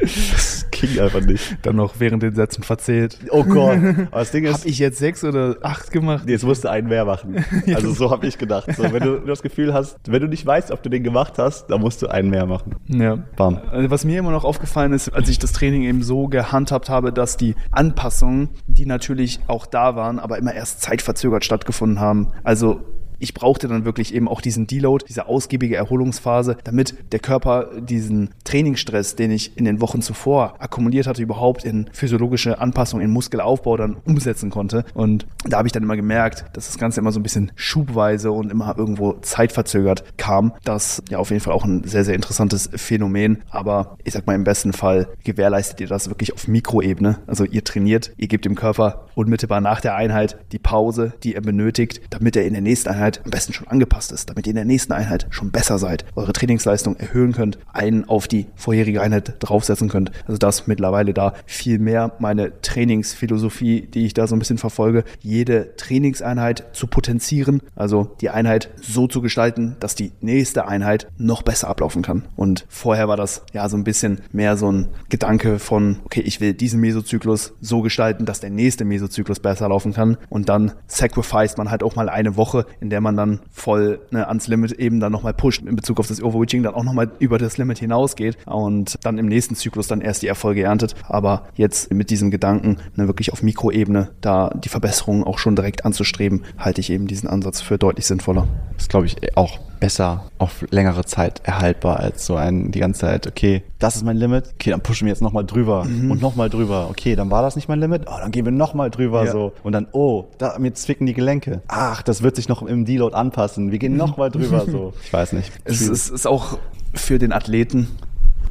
das 0.00 0.66
ging 0.70 1.00
einfach 1.00 1.20
nicht. 1.20 1.56
Dann 1.62 1.76
noch 1.76 1.94
während 1.98 2.22
den 2.22 2.34
Sätzen 2.34 2.62
verzählt. 2.62 3.18
Oh 3.30 3.44
Gott. 3.44 3.78
Aber 4.10 4.20
das 4.20 4.30
Ding 4.30 4.44
ist, 4.46 4.60
Habe 4.60 4.68
ich 4.68 4.78
jetzt 4.78 4.98
sechs 4.98 5.24
oder 5.24 5.56
acht 5.62 5.90
gemacht? 5.90 6.28
Jetzt 6.28 6.44
musst 6.44 6.64
du 6.64 6.70
einen 6.70 6.88
mehr 6.88 7.04
machen. 7.04 7.44
Also 7.74 7.92
so 7.92 8.10
habe 8.10 8.26
ich 8.26 8.36
gedacht. 8.36 8.74
So, 8.74 8.82
wenn 8.92 9.02
du 9.02 9.18
das 9.20 9.42
Gefühl 9.42 9.72
hast, 9.72 9.98
wenn 10.06 10.20
du 10.20 10.28
nicht 10.28 10.44
weißt, 10.44 10.70
ob 10.70 10.82
du 10.82 10.88
den 10.88 11.04
gemacht 11.04 11.34
hast, 11.38 11.68
dann 11.68 11.80
musst 11.80 12.02
du 12.02 12.08
einen 12.08 12.30
mehr 12.30 12.46
machen. 12.46 12.76
Ja. 12.88 13.16
Bam. 13.36 13.60
Also 13.70 13.90
Was 13.90 14.04
mir 14.04 14.18
immer 14.18 14.32
noch 14.32 14.44
aufgefallen 14.44 14.92
ist, 14.92 15.08
als 15.10 15.28
ich 15.28 15.38
das 15.38 15.52
Training 15.52 15.82
eben 15.82 16.02
so 16.02 16.26
gehandhabt 16.26 16.88
habe, 16.88 17.12
dass 17.12 17.36
die 17.36 17.54
Anpassungen, 17.70 18.48
die 18.66 18.86
natürlich 18.86 19.40
auch 19.46 19.66
da 19.66 19.94
waren, 19.94 20.18
aber 20.18 20.38
immer 20.38 20.54
erst 20.54 20.82
zeitverzögert 20.82 21.44
stattgefunden 21.44 22.00
haben. 22.00 22.28
Also 22.42 22.80
ich 23.20 23.34
brauchte 23.34 23.68
dann 23.68 23.84
wirklich 23.84 24.14
eben 24.14 24.28
auch 24.28 24.40
diesen 24.40 24.66
Deload, 24.66 25.04
diese 25.08 25.26
ausgiebige 25.26 25.76
Erholungsphase, 25.76 26.56
damit 26.64 26.94
der 27.12 27.20
Körper 27.20 27.68
diesen 27.80 28.30
Trainingsstress, 28.44 29.14
den 29.14 29.30
ich 29.30 29.56
in 29.56 29.64
den 29.64 29.80
Wochen 29.80 30.02
zuvor 30.02 30.54
akkumuliert 30.58 31.06
hatte, 31.06 31.22
überhaupt 31.22 31.64
in 31.64 31.88
physiologische 31.92 32.58
Anpassungen, 32.58 33.04
in 33.04 33.12
Muskelaufbau 33.12 33.76
dann 33.76 33.96
umsetzen 34.04 34.50
konnte. 34.50 34.84
Und 34.94 35.26
da 35.44 35.58
habe 35.58 35.68
ich 35.68 35.72
dann 35.72 35.82
immer 35.82 35.96
gemerkt, 35.96 36.44
dass 36.54 36.66
das 36.66 36.78
Ganze 36.78 37.00
immer 37.00 37.12
so 37.12 37.20
ein 37.20 37.22
bisschen 37.22 37.52
schubweise 37.54 38.32
und 38.32 38.50
immer 38.50 38.74
irgendwo 38.76 39.12
zeitverzögert 39.20 40.04
kam. 40.16 40.52
Das 40.64 41.02
ja 41.08 41.18
auf 41.18 41.30
jeden 41.30 41.42
Fall 41.42 41.52
auch 41.52 41.64
ein 41.64 41.84
sehr, 41.84 42.04
sehr 42.04 42.14
interessantes 42.14 42.70
Phänomen. 42.74 43.42
Aber 43.50 43.98
ich 44.04 44.14
sag 44.14 44.26
mal, 44.26 44.34
im 44.34 44.44
besten 44.44 44.72
Fall 44.72 45.08
gewährleistet 45.24 45.80
ihr 45.80 45.86
das 45.86 46.08
wirklich 46.08 46.32
auf 46.32 46.48
Mikroebene. 46.48 47.18
Also 47.26 47.44
ihr 47.44 47.64
trainiert, 47.64 48.12
ihr 48.16 48.28
gebt 48.28 48.44
dem 48.44 48.54
Körper 48.54 49.06
unmittelbar 49.14 49.60
nach 49.60 49.80
der 49.80 49.94
Einheit 49.94 50.38
die 50.52 50.58
Pause, 50.58 51.12
die 51.22 51.34
er 51.34 51.42
benötigt, 51.42 52.00
damit 52.10 52.36
er 52.36 52.46
in 52.46 52.54
der 52.54 52.62
nächsten 52.62 52.88
Einheit 52.88 53.09
Einheit 53.10 53.24
am 53.24 53.30
besten 53.30 53.52
schon 53.52 53.68
angepasst 53.68 54.12
ist, 54.12 54.28
damit 54.30 54.46
ihr 54.46 54.50
in 54.50 54.56
der 54.56 54.64
nächsten 54.64 54.92
Einheit 54.92 55.26
schon 55.30 55.50
besser 55.50 55.78
seid, 55.78 56.04
eure 56.14 56.32
Trainingsleistung 56.32 56.96
erhöhen 56.96 57.32
könnt, 57.32 57.58
einen 57.72 58.08
auf 58.08 58.28
die 58.28 58.46
vorherige 58.54 59.02
Einheit 59.02 59.34
draufsetzen 59.40 59.88
könnt. 59.88 60.10
Also 60.26 60.38
das 60.38 60.66
mittlerweile 60.66 61.12
da 61.14 61.34
viel 61.46 61.78
mehr 61.78 62.12
meine 62.18 62.60
Trainingsphilosophie, 62.60 63.82
die 63.82 64.06
ich 64.06 64.14
da 64.14 64.26
so 64.26 64.36
ein 64.36 64.38
bisschen 64.38 64.58
verfolge, 64.58 65.04
jede 65.20 65.74
Trainingseinheit 65.76 66.64
zu 66.72 66.86
potenzieren, 66.86 67.62
also 67.74 68.16
die 68.20 68.30
Einheit 68.30 68.70
so 68.80 69.06
zu 69.06 69.20
gestalten, 69.20 69.76
dass 69.80 69.94
die 69.94 70.12
nächste 70.20 70.68
Einheit 70.68 71.08
noch 71.18 71.42
besser 71.42 71.68
ablaufen 71.68 72.02
kann. 72.02 72.24
Und 72.36 72.66
vorher 72.68 73.08
war 73.08 73.16
das 73.16 73.42
ja 73.52 73.68
so 73.68 73.76
ein 73.76 73.84
bisschen 73.84 74.20
mehr 74.32 74.56
so 74.56 74.70
ein 74.70 74.88
Gedanke 75.08 75.58
von, 75.58 75.98
okay, 76.04 76.20
ich 76.20 76.40
will 76.40 76.54
diesen 76.54 76.80
Mesozyklus 76.80 77.54
so 77.60 77.82
gestalten, 77.82 78.24
dass 78.24 78.40
der 78.40 78.50
nächste 78.50 78.84
Mesozyklus 78.84 79.40
besser 79.40 79.68
laufen 79.68 79.92
kann. 79.92 80.16
Und 80.28 80.48
dann 80.48 80.72
sacrificed 80.86 81.58
man 81.58 81.70
halt 81.70 81.82
auch 81.82 81.96
mal 81.96 82.08
eine 82.08 82.36
Woche, 82.36 82.66
in 82.80 82.90
der 83.00 83.02
man 83.02 83.16
dann 83.16 83.40
voll 83.50 84.00
ne, 84.10 84.28
ans 84.28 84.46
Limit 84.46 84.72
eben 84.72 85.00
dann 85.00 85.10
nochmal 85.10 85.32
pusht 85.32 85.62
in 85.62 85.74
Bezug 85.74 85.98
auf 85.98 86.06
das 86.06 86.22
Overreaching, 86.22 86.62
dann 86.62 86.74
auch 86.74 86.84
nochmal 86.84 87.10
über 87.18 87.38
das 87.38 87.56
Limit 87.56 87.78
hinausgeht 87.78 88.36
und 88.44 88.98
dann 89.04 89.16
im 89.16 89.26
nächsten 89.26 89.54
Zyklus 89.54 89.88
dann 89.88 90.02
erst 90.02 90.20
die 90.20 90.26
Erfolge 90.26 90.64
erntet. 90.64 90.94
Aber 91.08 91.46
jetzt 91.54 91.92
mit 91.92 92.10
diesem 92.10 92.30
Gedanken, 92.30 92.76
ne, 92.96 93.06
wirklich 93.06 93.32
auf 93.32 93.42
Mikroebene 93.42 94.10
da 94.20 94.50
die 94.50 94.68
Verbesserungen 94.68 95.24
auch 95.24 95.38
schon 95.38 95.56
direkt 95.56 95.86
anzustreben, 95.86 96.44
halte 96.58 96.82
ich 96.82 96.90
eben 96.90 97.06
diesen 97.06 97.28
Ansatz 97.28 97.62
für 97.62 97.78
deutlich 97.78 98.06
sinnvoller. 98.06 98.46
Das 98.76 98.88
glaube 98.88 99.06
ich 99.06 99.16
auch 99.34 99.58
besser 99.80 100.30
auf 100.38 100.64
längere 100.70 101.04
Zeit 101.04 101.40
erhaltbar 101.44 101.98
als 101.98 102.26
so 102.26 102.36
ein 102.36 102.70
die 102.70 102.78
ganze 102.78 103.00
Zeit, 103.00 103.26
okay, 103.26 103.62
das 103.78 103.96
ist 103.96 104.04
mein 104.04 104.16
Limit, 104.16 104.52
okay, 104.54 104.70
dann 104.70 104.82
pushen 104.82 105.06
wir 105.06 105.12
jetzt 105.12 105.22
nochmal 105.22 105.44
drüber 105.44 105.84
mhm. 105.84 106.10
und 106.10 106.20
nochmal 106.20 106.50
drüber, 106.50 106.88
okay, 106.90 107.16
dann 107.16 107.30
war 107.30 107.42
das 107.42 107.56
nicht 107.56 107.68
mein 107.68 107.80
Limit, 107.80 108.02
oh, 108.06 108.16
dann 108.20 108.30
gehen 108.30 108.44
wir 108.44 108.52
nochmal 108.52 108.90
drüber 108.90 109.24
ja. 109.24 109.32
so 109.32 109.52
und 109.62 109.72
dann, 109.72 109.88
oh, 109.92 110.26
da, 110.38 110.58
mir 110.58 110.74
zwicken 110.74 111.06
die 111.06 111.14
Gelenke, 111.14 111.62
ach, 111.66 112.02
das 112.02 112.22
wird 112.22 112.36
sich 112.36 112.48
noch 112.48 112.62
im 112.62 112.84
Deload 112.84 113.16
anpassen, 113.16 113.72
wir 113.72 113.78
gehen 113.78 113.96
nochmal 113.96 114.30
drüber 114.30 114.66
so. 114.70 114.92
Ich 115.02 115.12
weiß 115.12 115.32
nicht. 115.32 115.50
Es, 115.64 115.80
es 115.80 116.10
ist 116.10 116.26
auch 116.26 116.58
für 116.94 117.18
den 117.18 117.32
Athleten 117.32 117.88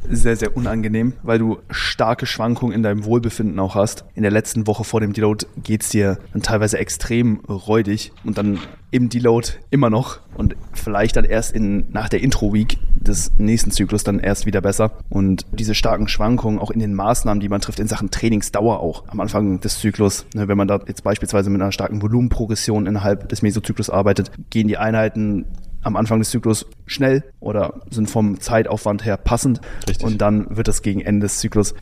sehr, 0.08 0.36
sehr 0.36 0.56
unangenehm, 0.56 1.14
weil 1.24 1.40
du 1.40 1.60
starke 1.70 2.26
Schwankungen 2.26 2.76
in 2.76 2.84
deinem 2.84 3.06
Wohlbefinden 3.06 3.60
auch 3.60 3.76
hast. 3.76 4.06
In 4.16 4.24
der 4.24 4.32
letzten 4.32 4.68
Woche 4.68 4.84
vor 4.84 5.02
dem 5.02 5.14
Deload 5.14 5.46
geht 5.64 5.84
es 5.84 5.90
dir 5.90 6.20
dann 6.34 6.42
teilweise 6.42 6.78
extrem 6.78 7.40
räudig 7.48 8.12
und 8.24 8.38
dann 8.38 8.60
im 8.92 9.10
Deload 9.10 9.50
immer 9.70 9.90
noch 9.90 10.20
und 10.36 10.56
vielleicht 10.74 11.16
dann 11.16 11.26
erst 11.26 11.54
in, 11.54 11.86
nach 11.92 12.10
der 12.10 12.22
Intro-Week 12.22 12.78
des 12.96 13.32
nächsten 13.38 13.72
Zyklus 13.72 14.04
dann 14.04 14.20
erst 14.20 14.46
wieder 14.46 14.62
besser. 14.62 14.92
Und 15.10 15.46
diese 15.52 15.76
starken 15.76 16.08
Schwankungen 16.08 16.60
auch 16.60 16.72
in 16.72 16.80
den 16.80 16.96
Maßnahmen, 16.96 17.40
die 17.40 17.50
man 17.50 17.62
trifft, 17.62 17.80
in 17.80 17.88
Sachen 17.88 18.10
Trainingsdauer 18.10 18.80
auch 18.80 19.08
am 19.08 19.20
Anfang 19.20 19.60
des 19.60 19.80
Zyklus, 19.80 20.26
ne, 20.34 20.48
wenn 20.48 20.58
man 20.58 20.68
da 20.68 20.80
jetzt 20.88 21.04
beispielsweise 21.04 21.50
mit 21.50 21.62
einer 21.62 21.72
starken 21.72 22.02
Volumenprogression 22.02 22.88
innerhalb 22.88 23.30
des 23.30 23.42
Mesozyklus 23.42 23.90
arbeitet, 23.90 24.32
gehen 24.50 24.68
die 24.68 24.78
Einheiten 24.78 25.46
am 25.82 25.96
Anfang 25.96 26.20
des 26.20 26.30
Zyklus 26.30 26.66
schnell 26.86 27.24
oder 27.40 27.82
sind 27.90 28.10
vom 28.10 28.40
Zeitaufwand 28.40 29.06
her 29.06 29.18
passend. 29.18 29.62
Richtig. 29.88 30.06
Und 30.06 30.20
dann 30.20 30.56
wird 30.56 30.68
das 30.68 30.82
gegen 30.82 31.02
Ende 31.02 31.26
des 31.26 31.40
Zyklus 31.40 31.74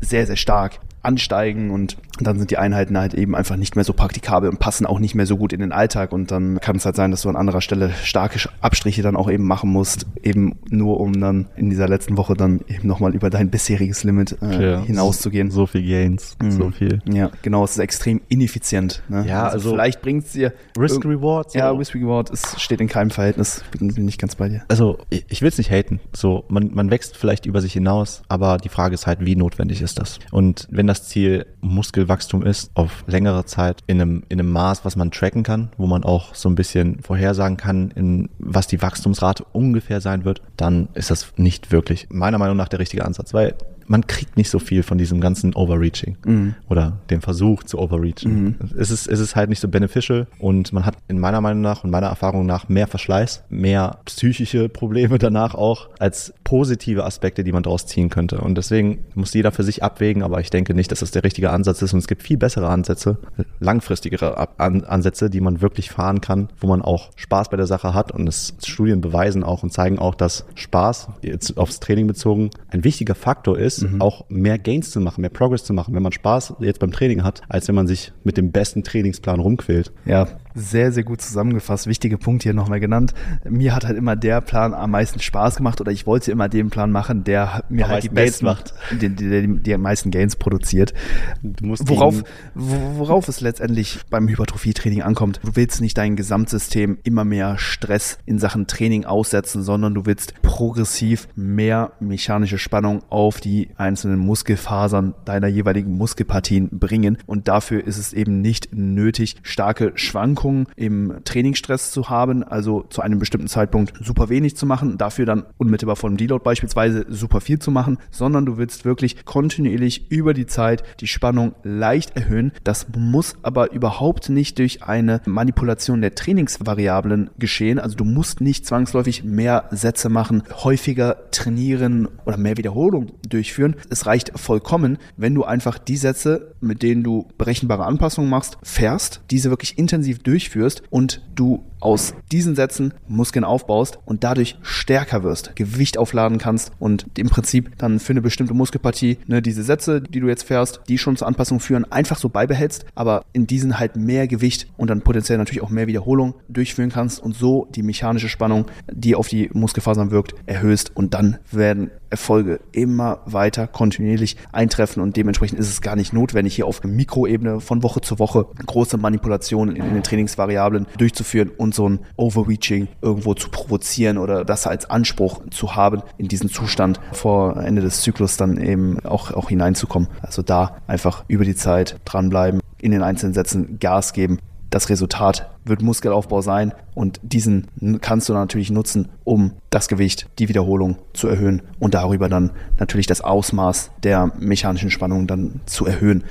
sehr, 0.00 0.26
sehr 0.26 0.36
stark 0.36 0.80
ansteigen 1.06 1.70
und 1.70 1.96
dann 2.20 2.38
sind 2.38 2.50
die 2.50 2.58
Einheiten 2.58 2.96
halt 2.96 3.14
eben 3.14 3.34
einfach 3.34 3.56
nicht 3.56 3.76
mehr 3.76 3.84
so 3.84 3.92
praktikabel 3.92 4.48
und 4.48 4.58
passen 4.58 4.86
auch 4.86 4.98
nicht 4.98 5.14
mehr 5.14 5.26
so 5.26 5.36
gut 5.36 5.52
in 5.52 5.60
den 5.60 5.72
Alltag 5.72 6.12
und 6.12 6.30
dann 6.30 6.60
kann 6.60 6.76
es 6.76 6.84
halt 6.84 6.96
sein, 6.96 7.10
dass 7.10 7.22
du 7.22 7.28
an 7.28 7.36
anderer 7.36 7.60
Stelle 7.60 7.90
starke 8.02 8.38
Abstriche 8.60 9.02
dann 9.02 9.16
auch 9.16 9.30
eben 9.30 9.44
machen 9.44 9.70
musst, 9.70 10.06
eben 10.22 10.56
nur 10.70 11.00
um 11.00 11.20
dann 11.20 11.46
in 11.56 11.70
dieser 11.70 11.88
letzten 11.88 12.16
Woche 12.16 12.34
dann 12.34 12.60
eben 12.68 12.88
nochmal 12.88 13.14
über 13.14 13.30
dein 13.30 13.50
bisheriges 13.50 14.04
Limit 14.04 14.36
äh, 14.42 14.72
ja, 14.72 14.82
hinauszugehen. 14.82 15.50
So 15.50 15.66
viel 15.66 15.86
Gains, 15.86 16.36
mhm. 16.42 16.50
so 16.50 16.70
viel. 16.70 17.00
Ja, 17.08 17.30
genau, 17.42 17.64
es 17.64 17.72
ist 17.72 17.78
extrem 17.78 18.20
ineffizient. 18.28 19.02
Ne? 19.08 19.26
Ja, 19.26 19.44
also, 19.44 19.56
also 19.56 19.70
vielleicht 19.74 20.02
bringt 20.02 20.24
es 20.24 20.32
dir 20.32 20.52
Risk 20.78 21.04
Reward. 21.04 21.52
So. 21.52 21.58
Ja, 21.58 21.70
Risk 21.70 21.94
Reward 21.94 22.30
ist, 22.30 22.60
steht 22.60 22.80
in 22.80 22.88
keinem 22.88 23.10
Verhältnis, 23.10 23.62
bin, 23.70 23.94
bin 23.94 24.08
ich 24.08 24.18
ganz 24.18 24.34
bei 24.34 24.48
dir. 24.48 24.62
Also 24.68 24.98
ich, 25.10 25.24
ich 25.28 25.42
will 25.42 25.48
es 25.48 25.58
nicht 25.58 25.70
haten, 25.70 26.00
so 26.12 26.44
man, 26.48 26.70
man 26.74 26.90
wächst 26.90 27.16
vielleicht 27.16 27.46
über 27.46 27.60
sich 27.60 27.74
hinaus, 27.74 28.22
aber 28.28 28.58
die 28.58 28.68
Frage 28.68 28.94
ist 28.94 29.06
halt, 29.06 29.24
wie 29.24 29.36
notwendig 29.36 29.82
ist 29.82 29.98
das? 29.98 30.18
Und 30.30 30.66
wenn 30.70 30.86
das 30.86 30.95
Ziel 31.04 31.46
Muskelwachstum 31.60 32.42
ist, 32.42 32.70
auf 32.74 33.04
längere 33.06 33.44
Zeit 33.44 33.80
in 33.86 34.00
einem, 34.00 34.22
in 34.28 34.40
einem 34.40 34.50
Maß, 34.52 34.84
was 34.84 34.96
man 34.96 35.10
tracken 35.10 35.42
kann, 35.42 35.70
wo 35.76 35.86
man 35.86 36.04
auch 36.04 36.34
so 36.34 36.48
ein 36.48 36.54
bisschen 36.54 37.00
vorhersagen 37.00 37.56
kann, 37.56 37.90
in 37.92 38.28
was 38.38 38.66
die 38.66 38.82
Wachstumsrate 38.82 39.44
ungefähr 39.52 40.00
sein 40.00 40.24
wird, 40.24 40.42
dann 40.56 40.88
ist 40.94 41.10
das 41.10 41.32
nicht 41.36 41.72
wirklich 41.72 42.08
meiner 42.10 42.38
Meinung 42.38 42.56
nach 42.56 42.68
der 42.68 42.78
richtige 42.78 43.04
Ansatz, 43.04 43.34
weil 43.34 43.54
man 43.88 44.06
kriegt 44.06 44.36
nicht 44.36 44.50
so 44.50 44.58
viel 44.58 44.82
von 44.82 44.98
diesem 44.98 45.20
ganzen 45.20 45.54
Overreaching 45.54 46.16
mhm. 46.24 46.54
oder 46.68 46.98
dem 47.10 47.20
Versuch 47.20 47.62
zu 47.64 47.78
overreachen. 47.78 48.44
Mhm. 48.44 48.54
Es, 48.76 48.90
ist, 48.90 49.08
es 49.08 49.20
ist 49.20 49.36
halt 49.36 49.48
nicht 49.48 49.60
so 49.60 49.68
beneficial 49.68 50.26
und 50.38 50.72
man 50.72 50.84
hat 50.84 50.96
in 51.08 51.18
meiner 51.18 51.40
Meinung 51.40 51.62
nach 51.62 51.84
und 51.84 51.90
meiner 51.90 52.08
Erfahrung 52.08 52.46
nach 52.46 52.68
mehr 52.68 52.86
Verschleiß, 52.86 53.44
mehr 53.48 53.98
psychische 54.04 54.68
Probleme 54.68 55.18
danach 55.18 55.54
auch 55.54 55.88
als 55.98 56.34
positive 56.44 57.04
Aspekte, 57.04 57.44
die 57.44 57.52
man 57.52 57.62
daraus 57.62 57.86
ziehen 57.86 58.08
könnte. 58.08 58.38
Und 58.38 58.56
deswegen 58.56 59.04
muss 59.14 59.34
jeder 59.34 59.52
für 59.52 59.62
sich 59.62 59.82
abwägen, 59.82 60.22
aber 60.22 60.40
ich 60.40 60.50
denke 60.50 60.74
nicht, 60.74 60.92
dass 60.92 61.00
das 61.00 61.10
der 61.10 61.24
richtige 61.24 61.50
Ansatz 61.50 61.82
ist 61.82 61.92
und 61.92 61.98
es 61.98 62.08
gibt 62.08 62.22
viel 62.22 62.36
bessere 62.36 62.68
Ansätze, 62.68 63.18
langfristigere 63.60 64.48
Ansätze, 64.58 65.30
die 65.30 65.40
man 65.40 65.60
wirklich 65.60 65.90
fahren 65.90 66.20
kann, 66.20 66.48
wo 66.60 66.66
man 66.66 66.82
auch 66.82 67.10
Spaß 67.16 67.50
bei 67.50 67.56
der 67.56 67.66
Sache 67.66 67.94
hat 67.94 68.12
und 68.12 68.28
es 68.28 68.54
Studien 68.64 69.00
beweisen 69.00 69.42
auch 69.42 69.62
und 69.62 69.72
zeigen 69.72 69.98
auch, 69.98 70.14
dass 70.14 70.44
Spaß 70.54 71.08
jetzt 71.22 71.58
aufs 71.58 71.80
Training 71.80 72.06
bezogen 72.06 72.50
ein 72.70 72.84
wichtiger 72.84 73.14
Faktor 73.14 73.58
ist, 73.58 73.75
ist, 73.82 73.90
mhm. 73.90 74.00
auch 74.00 74.24
mehr 74.28 74.58
Gains 74.58 74.90
zu 74.90 75.00
machen, 75.00 75.20
mehr 75.20 75.30
Progress 75.30 75.64
zu 75.64 75.72
machen, 75.72 75.94
wenn 75.94 76.02
man 76.02 76.12
Spaß 76.12 76.54
jetzt 76.60 76.80
beim 76.80 76.92
Training 76.92 77.22
hat, 77.22 77.42
als 77.48 77.68
wenn 77.68 77.74
man 77.74 77.86
sich 77.86 78.12
mit 78.24 78.36
dem 78.36 78.52
besten 78.52 78.82
Trainingsplan 78.82 79.40
rumquält. 79.40 79.92
Ja, 80.04 80.28
sehr, 80.56 80.90
sehr 80.90 81.04
gut 81.04 81.20
zusammengefasst. 81.20 81.86
Wichtige 81.86 82.16
Punkte 82.16 82.44
hier 82.44 82.54
nochmal 82.54 82.80
genannt. 82.80 83.12
Mir 83.48 83.74
hat 83.74 83.84
halt 83.84 83.96
immer 83.96 84.16
der 84.16 84.40
Plan 84.40 84.72
am 84.72 84.90
meisten 84.90 85.20
Spaß 85.20 85.56
gemacht 85.56 85.80
oder 85.80 85.92
ich 85.92 86.06
wollte 86.06 86.32
immer 86.32 86.48
den 86.48 86.70
Plan 86.70 86.90
machen, 86.90 87.24
der 87.24 87.62
mir 87.68 87.84
am 87.84 87.90
halt 87.92 88.04
die 88.04 88.08
besten, 88.08 88.46
macht. 88.46 88.74
Die, 88.96 89.08
die, 89.10 89.28
die, 89.28 89.62
die, 89.62 89.76
meisten 89.76 90.10
Gains 90.10 90.36
produziert. 90.36 90.94
worauf, 91.42 92.22
worauf 92.54 93.28
es 93.28 93.40
letztendlich 93.40 93.98
beim 94.08 94.28
Hypertrophie-Training 94.28 95.02
ankommt. 95.02 95.40
Du 95.42 95.54
willst 95.54 95.80
nicht 95.80 95.98
dein 95.98 96.16
Gesamtsystem 96.16 96.98
immer 97.02 97.24
mehr 97.24 97.58
Stress 97.58 98.18
in 98.24 98.38
Sachen 98.38 98.66
Training 98.66 99.04
aussetzen, 99.04 99.62
sondern 99.62 99.92
du 99.92 100.06
willst 100.06 100.40
progressiv 100.40 101.28
mehr 101.36 101.92
mechanische 102.00 102.58
Spannung 102.58 103.02
auf 103.10 103.40
die 103.40 103.68
einzelnen 103.76 104.18
Muskelfasern 104.18 105.14
deiner 105.24 105.48
jeweiligen 105.48 105.92
Muskelpartien 105.96 106.70
bringen. 106.70 107.18
Und 107.26 107.48
dafür 107.48 107.84
ist 107.84 107.98
es 107.98 108.12
eben 108.12 108.40
nicht 108.40 108.68
nötig, 108.72 109.36
starke 109.42 109.92
Schwankungen 109.96 110.45
Wirkung 110.46 110.66
im 110.76 111.12
Trainingsstress 111.24 111.90
zu 111.90 112.08
haben, 112.08 112.44
also 112.44 112.84
zu 112.88 113.02
einem 113.02 113.18
bestimmten 113.18 113.48
Zeitpunkt 113.48 113.92
super 114.00 114.28
wenig 114.28 114.56
zu 114.56 114.64
machen, 114.64 114.96
dafür 114.96 115.26
dann 115.26 115.44
unmittelbar 115.58 115.96
vor 115.96 116.08
dem 116.08 116.16
Deload 116.16 116.44
beispielsweise 116.44 117.04
super 117.08 117.40
viel 117.40 117.58
zu 117.58 117.72
machen, 117.72 117.98
sondern 118.12 118.46
du 118.46 118.56
willst 118.56 118.84
wirklich 118.84 119.24
kontinuierlich 119.24 120.10
über 120.10 120.34
die 120.34 120.46
Zeit 120.46 120.84
die 121.00 121.08
Spannung 121.08 121.54
leicht 121.64 122.16
erhöhen. 122.16 122.52
Das 122.62 122.86
muss 122.96 123.34
aber 123.42 123.72
überhaupt 123.72 124.28
nicht 124.28 124.58
durch 124.58 124.84
eine 124.84 125.20
Manipulation 125.26 126.00
der 126.00 126.14
Trainingsvariablen 126.14 127.30
geschehen. 127.38 127.80
Also 127.80 127.96
du 127.96 128.04
musst 128.04 128.40
nicht 128.40 128.66
zwangsläufig 128.66 129.24
mehr 129.24 129.64
Sätze 129.72 130.08
machen, 130.08 130.44
häufiger 130.62 131.30
trainieren 131.32 132.08
oder 132.24 132.36
mehr 132.36 132.56
Wiederholungen 132.56 133.12
durchführen. 133.28 133.74
Es 133.90 134.06
reicht 134.06 134.38
vollkommen, 134.38 134.98
wenn 135.16 135.34
du 135.34 135.42
einfach 135.42 135.78
die 135.78 135.96
Sätze, 135.96 136.54
mit 136.60 136.82
denen 136.82 137.02
du 137.02 137.26
berechenbare 137.36 137.84
Anpassungen 137.84 138.30
machst, 138.30 138.58
fährst, 138.62 139.22
diese 139.30 139.50
wirklich 139.50 139.76
intensiv 139.76 140.20
durchführst 140.20 140.35
durchführst 140.36 140.82
und 140.90 141.22
du 141.34 141.64
aus 141.80 142.14
diesen 142.30 142.54
Sätzen 142.54 142.92
Muskeln 143.08 143.44
aufbaust 143.44 143.98
und 144.04 144.22
dadurch 144.24 144.58
stärker 144.62 145.22
wirst, 145.22 145.56
Gewicht 145.56 145.98
aufladen 145.98 146.38
kannst 146.38 146.72
und 146.78 147.06
im 147.16 147.28
Prinzip 147.28 147.78
dann 147.78 148.00
für 148.00 148.12
eine 148.12 148.22
bestimmte 148.22 148.54
Muskelpartie 148.54 149.18
ne, 149.26 149.40
diese 149.40 149.62
Sätze, 149.62 150.02
die 150.02 150.20
du 150.20 150.28
jetzt 150.28 150.42
fährst, 150.42 150.80
die 150.88 150.98
schon 150.98 151.16
zur 151.16 151.26
Anpassung 151.26 151.60
führen, 151.60 151.90
einfach 151.90 152.18
so 152.18 152.28
beibehältst, 152.28 152.84
aber 152.94 153.24
in 153.32 153.46
diesen 153.46 153.78
halt 153.78 153.96
mehr 153.96 154.26
Gewicht 154.26 154.68
und 154.76 154.90
dann 154.90 155.02
potenziell 155.02 155.38
natürlich 155.38 155.62
auch 155.62 155.70
mehr 155.70 155.86
Wiederholung 155.86 156.34
durchführen 156.48 156.90
kannst 156.90 157.22
und 157.22 157.34
so 157.34 157.68
die 157.74 157.82
mechanische 157.82 158.28
Spannung, 158.28 158.66
die 158.92 159.14
auf 159.14 159.28
die 159.28 159.48
Muskelfasern 159.52 160.10
wirkt, 160.10 160.34
erhöhst 160.46 160.92
und 160.94 161.14
dann 161.14 161.38
werden 161.50 161.90
Erfolge 162.10 162.60
immer 162.72 163.20
weiter 163.26 163.66
kontinuierlich 163.66 164.36
eintreffen 164.52 165.02
und 165.02 165.16
dementsprechend 165.16 165.58
ist 165.58 165.68
es 165.68 165.80
gar 165.80 165.96
nicht 165.96 166.12
notwendig, 166.12 166.54
hier 166.54 166.66
auf 166.66 166.82
Mikroebene 166.84 167.60
von 167.60 167.82
Woche 167.82 168.00
zu 168.00 168.18
Woche 168.18 168.46
große 168.64 168.96
Manipulationen 168.98 169.76
in 169.76 169.94
den 169.94 170.02
Trainingsvariablen 170.02 170.86
durchzuführen 170.98 171.50
und 171.56 171.74
so 171.74 171.88
ein 171.88 172.00
Overreaching 172.16 172.88
irgendwo 173.02 173.34
zu 173.34 173.50
provozieren 173.50 174.18
oder 174.18 174.44
das 174.44 174.66
als 174.66 174.88
Anspruch 174.88 175.42
zu 175.50 175.76
haben, 175.76 176.02
in 176.18 176.28
diesen 176.28 176.48
Zustand 176.48 177.00
vor 177.12 177.56
Ende 177.56 177.82
des 177.82 178.02
Zyklus 178.02 178.36
dann 178.36 178.58
eben 178.58 179.00
auch, 179.04 179.32
auch 179.32 179.48
hineinzukommen. 179.48 180.08
Also 180.22 180.42
da 180.42 180.78
einfach 180.86 181.24
über 181.28 181.44
die 181.44 181.56
Zeit 181.56 182.00
dranbleiben, 182.04 182.60
in 182.80 182.92
den 182.92 183.02
einzelnen 183.02 183.34
Sätzen 183.34 183.78
Gas 183.78 184.12
geben 184.12 184.38
das 184.76 184.90
Resultat 184.90 185.48
wird 185.64 185.80
Muskelaufbau 185.80 186.42
sein 186.42 186.74
und 186.94 187.18
diesen 187.22 187.68
kannst 188.02 188.28
du 188.28 188.34
natürlich 188.34 188.70
nutzen, 188.70 189.08
um 189.24 189.52
das 189.70 189.88
Gewicht, 189.88 190.28
die 190.38 190.50
Wiederholung 190.50 190.98
zu 191.14 191.28
erhöhen 191.28 191.62
und 191.78 191.94
darüber 191.94 192.28
dann 192.28 192.50
natürlich 192.78 193.06
das 193.06 193.22
Ausmaß 193.22 193.92
der 194.02 194.32
mechanischen 194.38 194.90
Spannung 194.90 195.26
dann 195.26 195.62
zu 195.64 195.86
erhöhen. 195.86 196.24